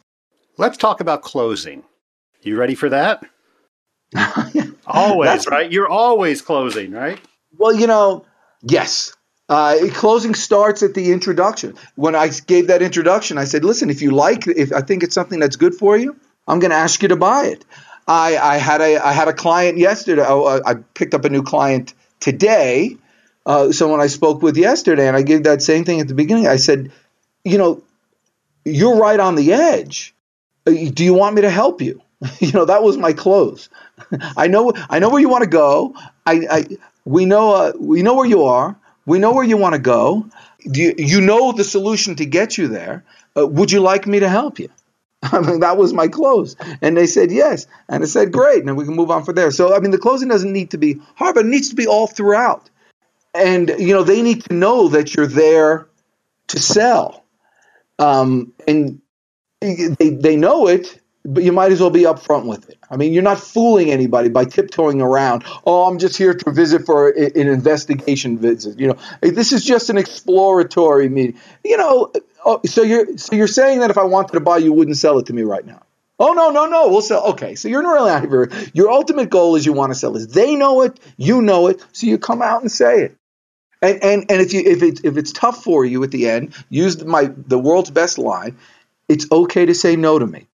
[0.57, 1.83] Let's talk about closing.
[2.41, 3.23] You ready for that
[4.87, 7.19] always right you're always closing right
[7.57, 8.25] well you know
[8.61, 9.15] yes
[9.47, 11.75] uh, closing starts at the introduction.
[11.95, 15.13] When I gave that introduction, I said, "Listen, if you like, if I think it's
[15.13, 16.15] something that's good for you,
[16.47, 17.63] I'm going to ask you to buy it."
[18.07, 20.23] I, I had a I had a client yesterday.
[20.25, 22.97] Oh, uh, I picked up a new client today.
[23.45, 26.47] Uh, someone I spoke with yesterday, and I gave that same thing at the beginning.
[26.47, 26.91] I said,
[27.43, 27.83] you know,
[28.63, 30.15] you're right on the edge.
[30.65, 32.01] Uh, do you want me to help you?
[32.39, 33.69] you know, that was my close.
[34.37, 35.95] I know I know where you want to go.
[36.25, 36.67] I, I
[37.05, 38.75] we know uh, we know where you are.
[39.05, 40.27] We know where you want to go.
[40.63, 43.03] You, you know the solution to get you there.
[43.37, 44.69] Uh, would you like me to help you?
[45.23, 46.55] I mean, that was my close.
[46.81, 47.67] And they said yes.
[47.87, 48.65] And I said, great.
[48.65, 49.51] Now we can move on from there.
[49.51, 51.87] So, I mean, the closing doesn't need to be hard, but it needs to be
[51.87, 52.69] all throughout.
[53.33, 55.87] And, you know, they need to know that you're there
[56.47, 57.23] to sell.
[57.99, 59.01] Um, and
[59.61, 62.77] they, they know it, but you might as well be upfront with it.
[62.89, 65.43] I mean, you're not fooling anybody by tiptoeing around.
[65.65, 68.79] Oh, I'm just here to visit for an investigation visit.
[68.79, 71.39] You know, this is just an exploratory meeting.
[71.63, 74.57] You know, uh, oh, so you're so you're saying that if I wanted to buy,
[74.57, 75.81] you wouldn't sell it to me right now.
[76.19, 77.25] Oh no, no, no, we'll sell.
[77.31, 78.49] Okay, so you're really not here.
[78.73, 80.27] Your ultimate goal is you want to sell this.
[80.27, 83.17] They know it, you know it, so you come out and say it.
[83.81, 86.53] And and and if you if it if it's tough for you at the end,
[86.69, 88.57] use my the world's best line.
[89.09, 90.47] It's okay to say no to me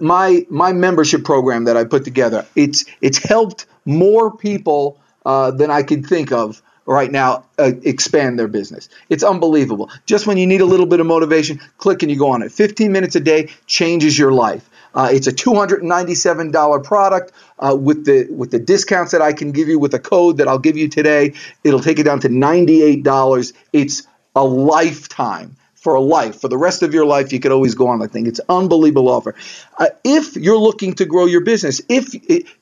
[0.00, 5.70] my my membership program that I put together, it's it's helped more people uh, than
[5.70, 8.88] I can think of right now uh, expand their business.
[9.08, 9.90] It's unbelievable.
[10.06, 12.52] Just when you need a little bit of motivation, click and you go on it.
[12.52, 14.68] 15 minutes a day changes your life.
[14.94, 19.68] Uh, it's a $297 product uh, with the with the discounts that I can give
[19.68, 21.34] you with a code that I'll give you today.
[21.64, 23.52] It'll take it down to $98.
[23.72, 25.56] It's a lifetime
[25.86, 28.10] for a life, for the rest of your life, you could always go on that
[28.10, 28.26] thing.
[28.26, 29.36] It's unbelievable offer.
[29.78, 32.12] Uh, if you're looking to grow your business, if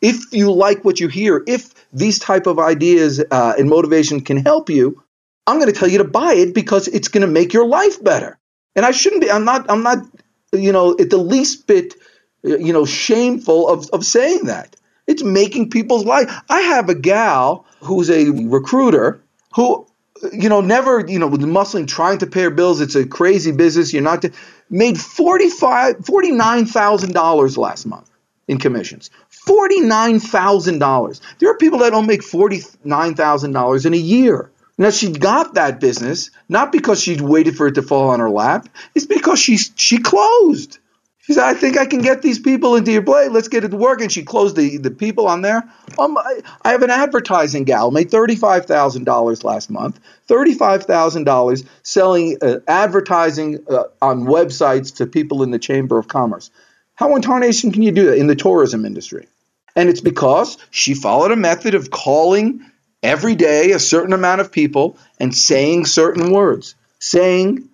[0.03, 4.37] if you like what you hear, if these type of ideas uh, and motivation can
[4.37, 5.03] help you,
[5.47, 8.05] I'm going to tell you to buy it because it's going to make your life
[8.05, 8.39] better.
[8.77, 9.31] And I shouldn't be.
[9.31, 9.65] I'm not.
[9.71, 10.05] I'm not.
[10.53, 11.95] You know, at the least bit,
[12.43, 14.77] you know, shameful of of saying that.
[15.07, 16.29] It's making people's life.
[16.51, 19.87] I have a gal who's a recruiter who
[20.33, 22.81] you know, never, you know, with muscling, trying to pay her bills.
[22.81, 23.93] It's a crazy business.
[23.93, 24.25] You're not,
[24.71, 28.11] made $45, $49,000 last month
[28.49, 29.11] in commissions.
[29.47, 31.21] $49,000.
[31.39, 34.51] There are people that don't make $49,000 in a year.
[34.77, 38.31] Now she got that business not because she waited for it to fall on her
[38.31, 38.69] lap.
[38.95, 40.79] It's because she she closed.
[41.25, 43.29] She said, I think I can get these people into your play.
[43.29, 44.03] Let's get it to work.
[44.03, 45.63] And she closed the, the people on there.
[45.99, 49.99] Um, I, I have an advertising gal, made $35,000 last month,
[50.29, 56.51] $35,000 selling uh, advertising uh, on websites to people in the Chamber of Commerce.
[56.95, 59.27] How in tarnation can you do that in the tourism industry?
[59.75, 62.71] And it's because she followed a method of calling
[63.03, 67.67] every day a certain amount of people and saying certain words, saying,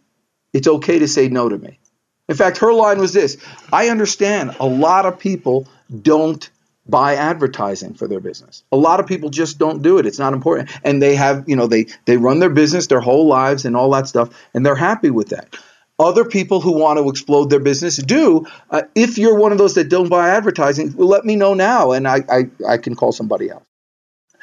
[0.53, 1.80] it's okay to say no to me.
[2.31, 3.37] In fact, her line was this
[3.73, 5.67] I understand a lot of people
[6.01, 6.49] don't
[6.87, 8.63] buy advertising for their business.
[8.73, 10.07] A lot of people just don't do it.
[10.07, 10.71] It's not important.
[10.85, 13.91] And they have, you know, they they run their business their whole lives and all
[13.91, 15.57] that stuff and they're happy with that.
[15.99, 18.47] Other people who want to explode their business do.
[18.71, 21.91] Uh, if you're one of those that don't buy advertising, well, let me know now
[21.91, 23.65] and I, I, I can call somebody else.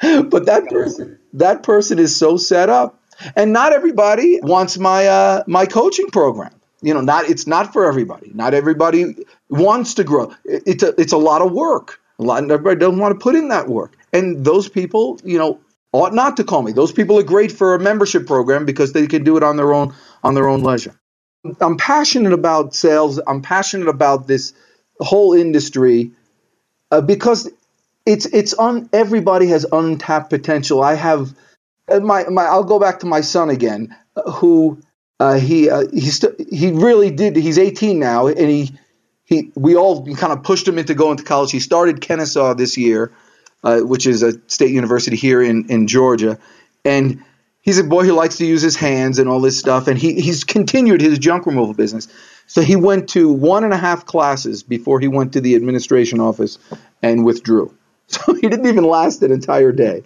[0.00, 3.00] but that person, that person is so set up.
[3.34, 7.86] And not everybody wants my uh, my coaching program you know not it's not for
[7.86, 8.30] everybody.
[8.34, 9.16] Not everybody
[9.48, 10.34] wants to grow.
[10.44, 12.00] It's a it's a lot of work.
[12.18, 13.96] A lot everybody doesn't want to put in that work.
[14.12, 15.60] And those people you know
[15.92, 16.72] ought not to call me.
[16.72, 19.72] Those people are great for a membership program because they can do it on their
[19.72, 20.94] own on their own leisure.
[21.60, 23.20] I'm passionate about sales.
[23.26, 24.52] I'm passionate about this
[25.00, 26.10] whole industry
[26.90, 27.50] uh, because
[28.06, 30.82] it's it's on everybody has untapped potential.
[30.82, 31.34] I have
[31.88, 34.80] uh, my, my i'll go back to my son again uh, who
[35.20, 37.36] uh, he uh, he st- he really did.
[37.36, 38.72] He's 18 now, and he
[39.24, 41.50] he we all kind of pushed him into going to college.
[41.50, 43.12] He started Kennesaw this year,
[43.64, 46.38] uh, which is a state university here in in Georgia,
[46.84, 47.22] and
[47.60, 49.88] he's a boy who likes to use his hands and all this stuff.
[49.88, 52.08] And he he's continued his junk removal business.
[52.46, 56.20] So he went to one and a half classes before he went to the administration
[56.20, 56.58] office
[57.02, 57.74] and withdrew.
[58.10, 60.02] So he didn't even last an entire day.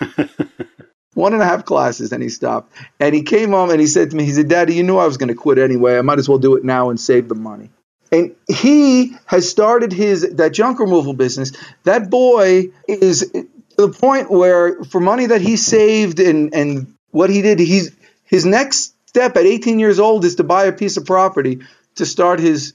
[1.20, 2.72] one and a half classes and he stopped.
[2.98, 5.06] And he came home and he said to me, he said, Daddy, you knew I
[5.06, 5.98] was going to quit anyway.
[5.98, 7.70] I might as well do it now and save the money.
[8.12, 11.52] And he has started his that junk removal business.
[11.84, 13.46] That boy is to
[13.76, 17.92] the point where for money that he saved and and what he did, he's
[18.24, 21.60] his next step at 18 years old is to buy a piece of property
[21.96, 22.74] to start his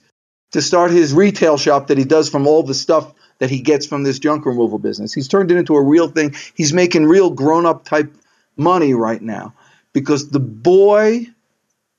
[0.52, 3.86] to start his retail shop that he does from all the stuff that he gets
[3.86, 5.12] from this junk removal business.
[5.12, 6.34] He's turned it into a real thing.
[6.54, 8.14] He's making real grown up type
[8.56, 9.54] money right now
[9.92, 11.26] because the boy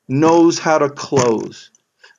[0.08, 1.72] knows how to close.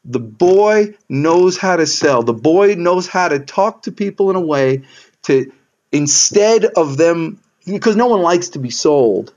[0.05, 2.23] The boy knows how to sell.
[2.23, 4.83] The boy knows how to talk to people in a way
[5.25, 5.53] to
[5.93, 9.35] instead of them because no one likes to be sold,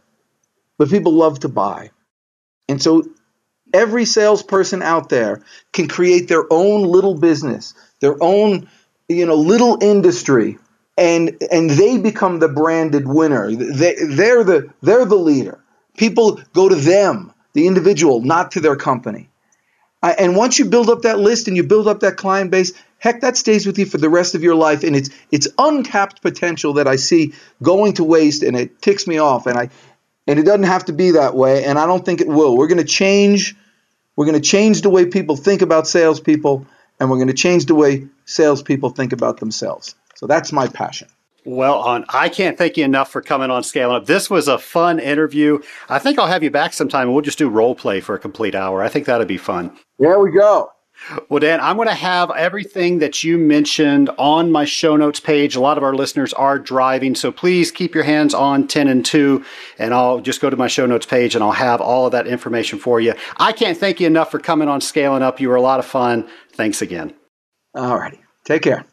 [0.78, 1.92] but people love to buy.
[2.70, 3.04] And so
[3.74, 5.42] every salesperson out there
[5.74, 8.70] can create their own little business, their own
[9.10, 10.58] you know little industry
[10.98, 13.52] and and they become the branded winner.
[13.52, 15.60] They, they're the they're the leader.
[15.98, 19.30] People go to them the individual not to their company.
[20.04, 23.22] And once you build up that list and you build up that client base heck
[23.22, 26.74] that stays with you for the rest of your life and it's it's untapped potential
[26.74, 29.70] that i see going to waste and it ticks me off and i
[30.28, 32.56] and it doesn't have to be that way and i don't think it will.
[32.56, 33.56] We're going to change
[34.16, 36.66] we're going to change the way people think about salespeople
[37.00, 39.96] and we're going to change the way salespeople think about themselves.
[40.16, 41.08] So that's my passion.
[41.46, 44.06] Well, on I can't thank you enough for coming on Scaling Up.
[44.06, 45.60] This was a fun interview.
[45.90, 48.20] I think I'll have you back sometime and we'll just do role play for a
[48.20, 48.84] complete hour.
[48.84, 49.76] I think that'd be fun.
[49.98, 50.70] There we go.
[51.30, 55.56] Well, Dan, I'm going to have everything that you mentioned on my show notes page.
[55.56, 59.04] A lot of our listeners are driving, so please keep your hands on 10 and
[59.04, 59.44] 2,
[59.80, 62.28] and I'll just go to my show notes page and I'll have all of that
[62.28, 63.16] information for you.
[63.38, 65.40] I can't thank you enough for coming on Scaling Up.
[65.40, 66.30] You were a lot of fun.
[66.54, 67.14] Thanks again.
[67.74, 68.22] All righty.
[68.46, 68.86] Take care.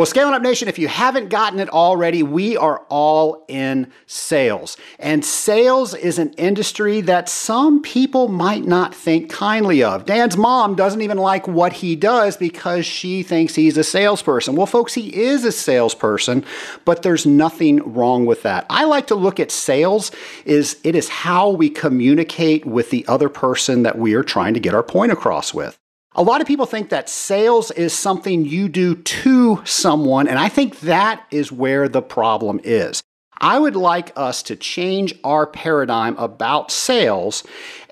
[0.00, 4.78] Well, Scaling Up Nation, if you haven't gotten it already, we are all in sales.
[4.98, 10.06] And sales is an industry that some people might not think kindly of.
[10.06, 14.56] Dan's mom doesn't even like what he does because she thinks he's a salesperson.
[14.56, 16.46] Well, folks, he is a salesperson,
[16.86, 18.64] but there's nothing wrong with that.
[18.70, 20.12] I like to look at sales
[20.46, 24.60] is it is how we communicate with the other person that we are trying to
[24.60, 25.78] get our point across with.
[26.16, 30.48] A lot of people think that sales is something you do to someone, and I
[30.48, 33.00] think that is where the problem is.
[33.40, 37.44] I would like us to change our paradigm about sales,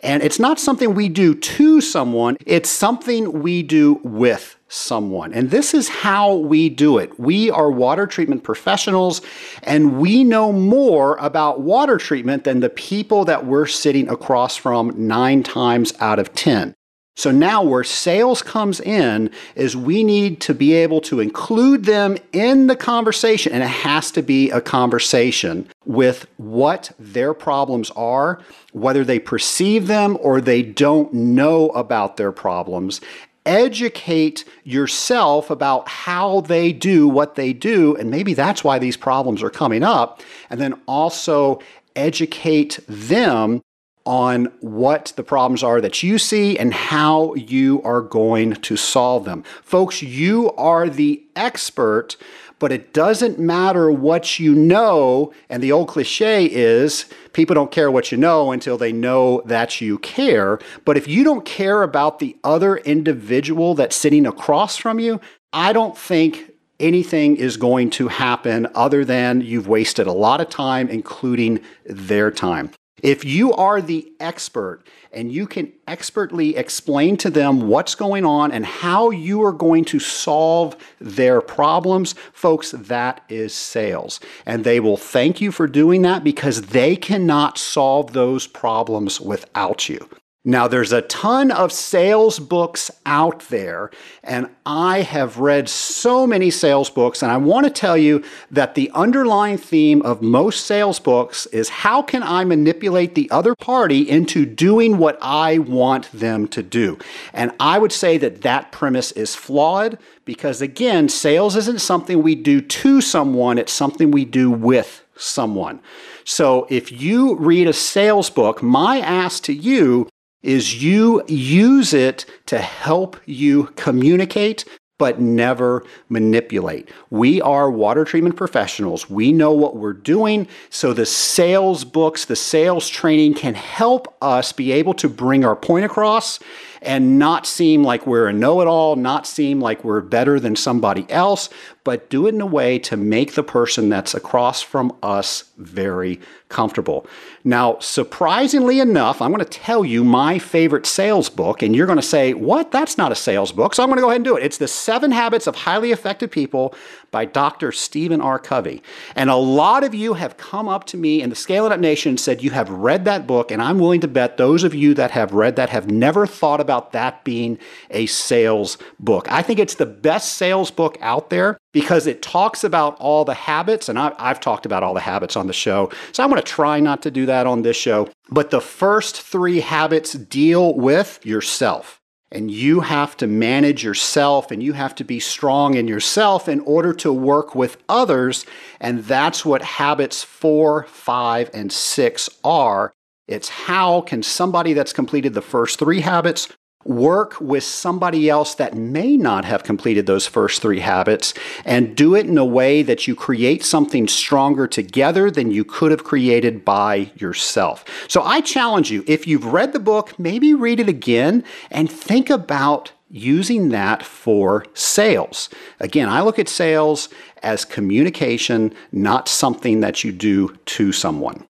[0.03, 5.33] and it's not something we do to someone, it's something we do with someone.
[5.33, 7.19] And this is how we do it.
[7.21, 9.23] We are water treatment professionals,
[9.63, 15.07] and we know more about water treatment than the people that we're sitting across from
[15.07, 16.75] nine times out of 10.
[17.19, 22.17] So now where sales comes in is we need to be able to include them
[22.33, 28.41] in the conversation and it has to be a conversation with what their problems are,
[28.71, 33.01] whether they perceive them or they don't know about their problems.
[33.45, 39.43] Educate yourself about how they do what they do, and maybe that's why these problems
[39.43, 40.23] are coming up.
[40.51, 41.59] And then also
[41.97, 43.61] educate them
[44.09, 49.27] on what the problems are that you see and how you are going to solve
[49.27, 49.45] them.
[49.63, 52.17] Folks, you are the expert,
[52.59, 55.31] but it doesn't matter what you know.
[55.51, 57.05] And the old cliche is
[57.35, 60.59] people don't care what you know until they know that you care.
[60.87, 65.21] But if you don't care about the other individual that's sitting across from you,
[65.53, 66.51] I don't think
[66.81, 72.31] anything is going to happen other than you've wasted a lot of time, including their
[72.31, 72.71] time.
[73.03, 74.83] If you are the expert
[75.13, 79.85] and you can expertly explain to them what's going on and how you are going
[79.87, 84.21] to solve their problems, folks, that is sales.
[84.45, 89.89] And they will thank you for doing that because they cannot solve those problems without
[89.89, 90.09] you.
[90.45, 93.91] Now, there's a ton of sales books out there,
[94.23, 98.77] and I have read so many sales books, and I want to tell you that
[98.77, 104.09] the underlying theme of most sales books is how can I manipulate the other party
[104.09, 106.99] into doing what I want them to do?
[107.33, 112.37] And I would say that that premise is flawed because, again, sales isn't something we
[112.37, 115.81] do to someone, it's something we do with someone.
[116.25, 120.09] So if you read a sales book, my ask to you
[120.43, 124.65] is you use it to help you communicate
[124.99, 126.91] but never manipulate.
[127.09, 129.09] We are water treatment professionals.
[129.09, 130.49] We know what we're doing.
[130.71, 135.55] So the sales books, the sales training can help us be able to bring our
[135.55, 136.41] point across
[136.83, 140.57] and not seem like we're a know it all, not seem like we're better than
[140.57, 141.49] somebody else,
[141.85, 146.21] but do it in a way to make the person that's across from us very
[146.49, 147.07] comfortable.
[147.45, 151.99] Now, surprisingly enough, I'm going to tell you my favorite sales book, and you're going
[151.99, 152.73] to say, What?
[152.73, 153.75] That's not a sales book.
[153.75, 154.43] So I'm going to go ahead and do it.
[154.43, 156.75] It's The Seven Habits of Highly Effective People
[157.11, 157.73] by Dr.
[157.73, 158.39] Stephen R.
[158.39, 158.83] Covey.
[159.15, 162.11] And a lot of you have come up to me in the Scaling Up Nation
[162.11, 164.95] and said you have read that book, and I'm willing to bet those of you
[164.95, 167.59] that have read that have never thought about that being
[167.91, 169.31] a sales book.
[169.31, 173.35] I think it's the best sales book out there because it talks about all the
[173.35, 175.91] habits, and I, have talked about all the habits on the show.
[176.13, 178.09] So I'm going to try not to do that on this show.
[178.31, 182.01] But the first three habits deal with yourself.
[182.31, 186.61] And you have to manage yourself and you have to be strong in yourself in
[186.61, 188.45] order to work with others.
[188.81, 192.93] And that's what habits four, five, and six are.
[193.27, 196.49] It's how can somebody that's completed the first three habits
[196.85, 202.15] work with somebody else that may not have completed those first three habits and do
[202.15, 206.65] it in a way that you create something stronger together than you could have created
[206.65, 207.85] by yourself.
[208.09, 212.31] So I challenge you, if you've read the book, maybe read it again and think
[212.31, 215.49] about using that for sales.
[215.81, 217.09] Again, I look at sales
[217.43, 221.48] as communication, not something that you do to someone.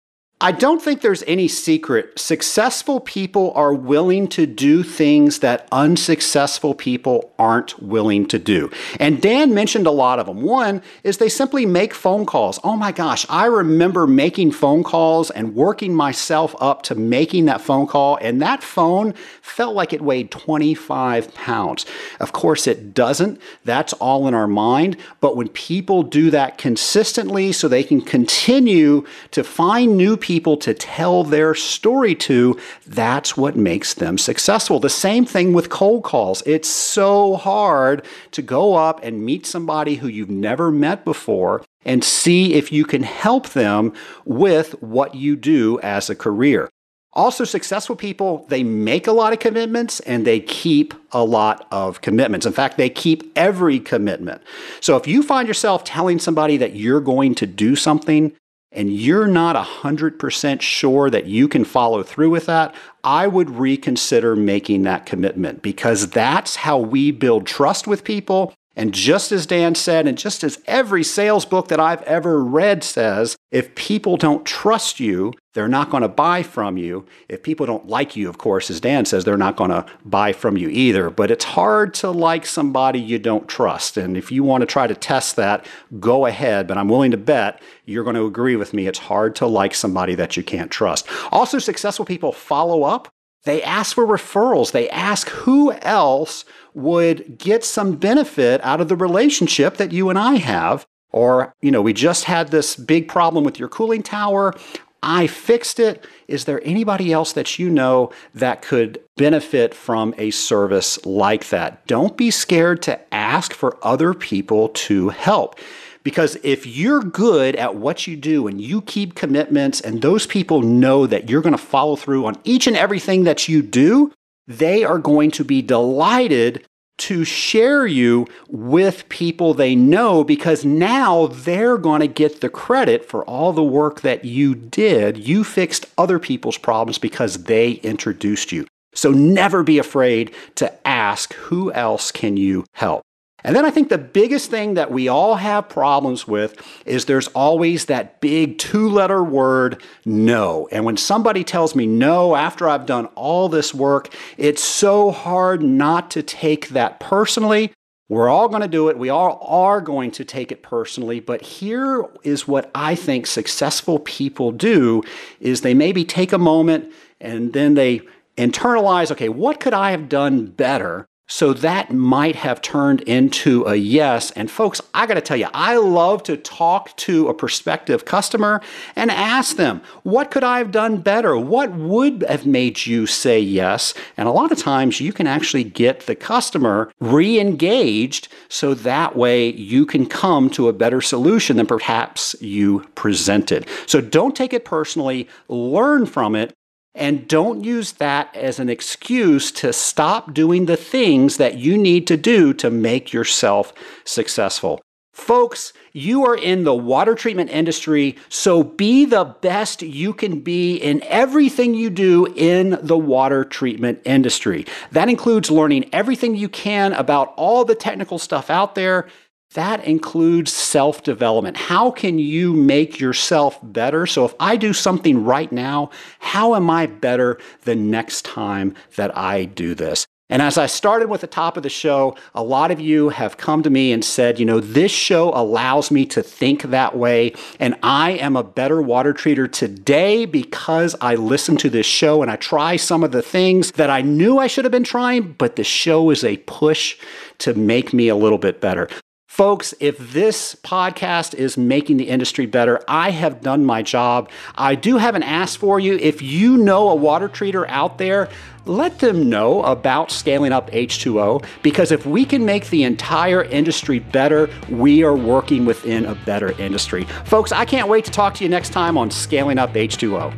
[0.44, 2.18] I don't think there's any secret.
[2.18, 8.72] Successful people are willing to do things that unsuccessful people aren't willing to do.
[9.00, 10.42] And Dan mentioned a lot of them.
[10.42, 12.60] One is they simply make phone calls.
[12.64, 17.62] Oh my gosh, I remember making phone calls and working myself up to making that
[17.62, 19.14] phone call, and that phone
[19.44, 21.86] felt like it weighed 25 pounds.
[22.20, 23.40] Of course, it doesn't.
[23.64, 24.98] That's all in our mind.
[25.20, 30.56] But when people do that consistently so they can continue to find new people, people
[30.56, 32.58] to tell their story to,
[32.88, 34.80] that's what makes them successful.
[34.80, 36.42] The same thing with cold calls.
[36.46, 42.02] It's so hard to go up and meet somebody who you've never met before and
[42.02, 43.92] see if you can help them
[44.24, 46.70] with what you do as a career.
[47.12, 52.00] Also, successful people, they make a lot of commitments and they keep a lot of
[52.00, 52.46] commitments.
[52.46, 54.42] In fact, they keep every commitment.
[54.80, 58.32] So if you find yourself telling somebody that you're going to do something,
[58.72, 64.36] and you're not 100% sure that you can follow through with that, I would reconsider
[64.36, 68.54] making that commitment because that's how we build trust with people.
[68.76, 72.84] And just as Dan said, and just as every sales book that I've ever read
[72.84, 77.06] says, if people don't trust you, they're not going to buy from you.
[77.28, 80.32] If people don't like you, of course, as Dan says, they're not going to buy
[80.32, 81.10] from you either.
[81.10, 83.98] But it's hard to like somebody you don't trust.
[83.98, 85.66] And if you want to try to test that,
[86.00, 86.68] go ahead.
[86.68, 88.88] But I'm willing to bet you're going to agree with me.
[88.88, 91.06] It's hard to like somebody that you can't trust.
[91.32, 93.10] Also, successful people follow up.
[93.44, 94.72] They ask for referrals.
[94.72, 100.18] They ask who else would get some benefit out of the relationship that you and
[100.18, 100.86] I have.
[101.12, 104.56] Or, you know, we just had this big problem with your cooling tower.
[105.04, 106.06] I fixed it.
[106.28, 111.86] Is there anybody else that you know that could benefit from a service like that?
[111.88, 115.60] Don't be scared to ask for other people to help.
[116.04, 120.62] Because if you're good at what you do and you keep commitments, and those people
[120.62, 124.12] know that you're going to follow through on each and everything that you do,
[124.48, 126.66] they are going to be delighted
[127.02, 133.04] to share you with people they know because now they're going to get the credit
[133.06, 135.18] for all the work that you did.
[135.18, 138.68] You fixed other people's problems because they introduced you.
[138.94, 143.02] So never be afraid to ask who else can you help.
[143.44, 147.28] And then I think the biggest thing that we all have problems with is there's
[147.30, 150.68] always that big two letter word no.
[150.72, 155.62] And when somebody tells me no after I've done all this work, it's so hard
[155.64, 157.74] not to take that personally.
[158.10, 158.98] We're all going to do it.
[158.98, 161.22] We all are going to take it personally.
[161.22, 165.02] But here is what I think successful people do
[165.40, 168.02] is they maybe take a moment and then they
[168.38, 171.08] internalize, okay, what could I have done better?
[171.32, 174.32] So that might have turned into a yes.
[174.32, 178.62] And folks, I got to tell you, I love to talk to a prospective customer
[178.98, 181.38] and ask them, what could I have done better?
[181.38, 183.94] What would have made you say yes?
[184.18, 189.16] And a lot of times you can actually get the customer re engaged so that
[189.16, 193.70] way you can come to a better solution than perhaps you presented.
[193.88, 196.54] So don't take it personally, learn from it,
[196.94, 202.06] And don't use that as an excuse to stop doing the things that you need
[202.08, 203.74] to do to make yourself
[204.04, 204.82] successful.
[205.14, 210.78] Folks, you are in the water treatment industry, so be the best you can be
[210.78, 214.66] in everything you do in the water treatment industry.
[214.92, 219.10] That includes learning everything you can about all the technical stuff out there.
[219.54, 221.58] That includes self development.
[221.58, 224.06] How can you make yourself better?
[224.06, 225.90] So, if I do something right now,
[226.20, 230.08] how am I better the next time that I do this?
[230.30, 233.36] And as I started with the top of the show, a lot of you have
[233.36, 237.34] come to me and said, you know, this show allows me to think that way.
[237.60, 242.32] And I am a better water treater today because I listen to this show and
[242.32, 245.58] I try some of the things that I knew I should have been trying, but
[245.58, 246.98] the show is a push
[247.40, 248.88] to make me a little bit better.
[249.32, 254.30] Folks, if this podcast is making the industry better, I have done my job.
[254.56, 255.96] I do have an ask for you.
[255.96, 258.28] If you know a water treater out there,
[258.66, 264.00] let them know about scaling up H2O because if we can make the entire industry
[264.00, 267.06] better, we are working within a better industry.
[267.24, 270.36] Folks, I can't wait to talk to you next time on Scaling Up H2O.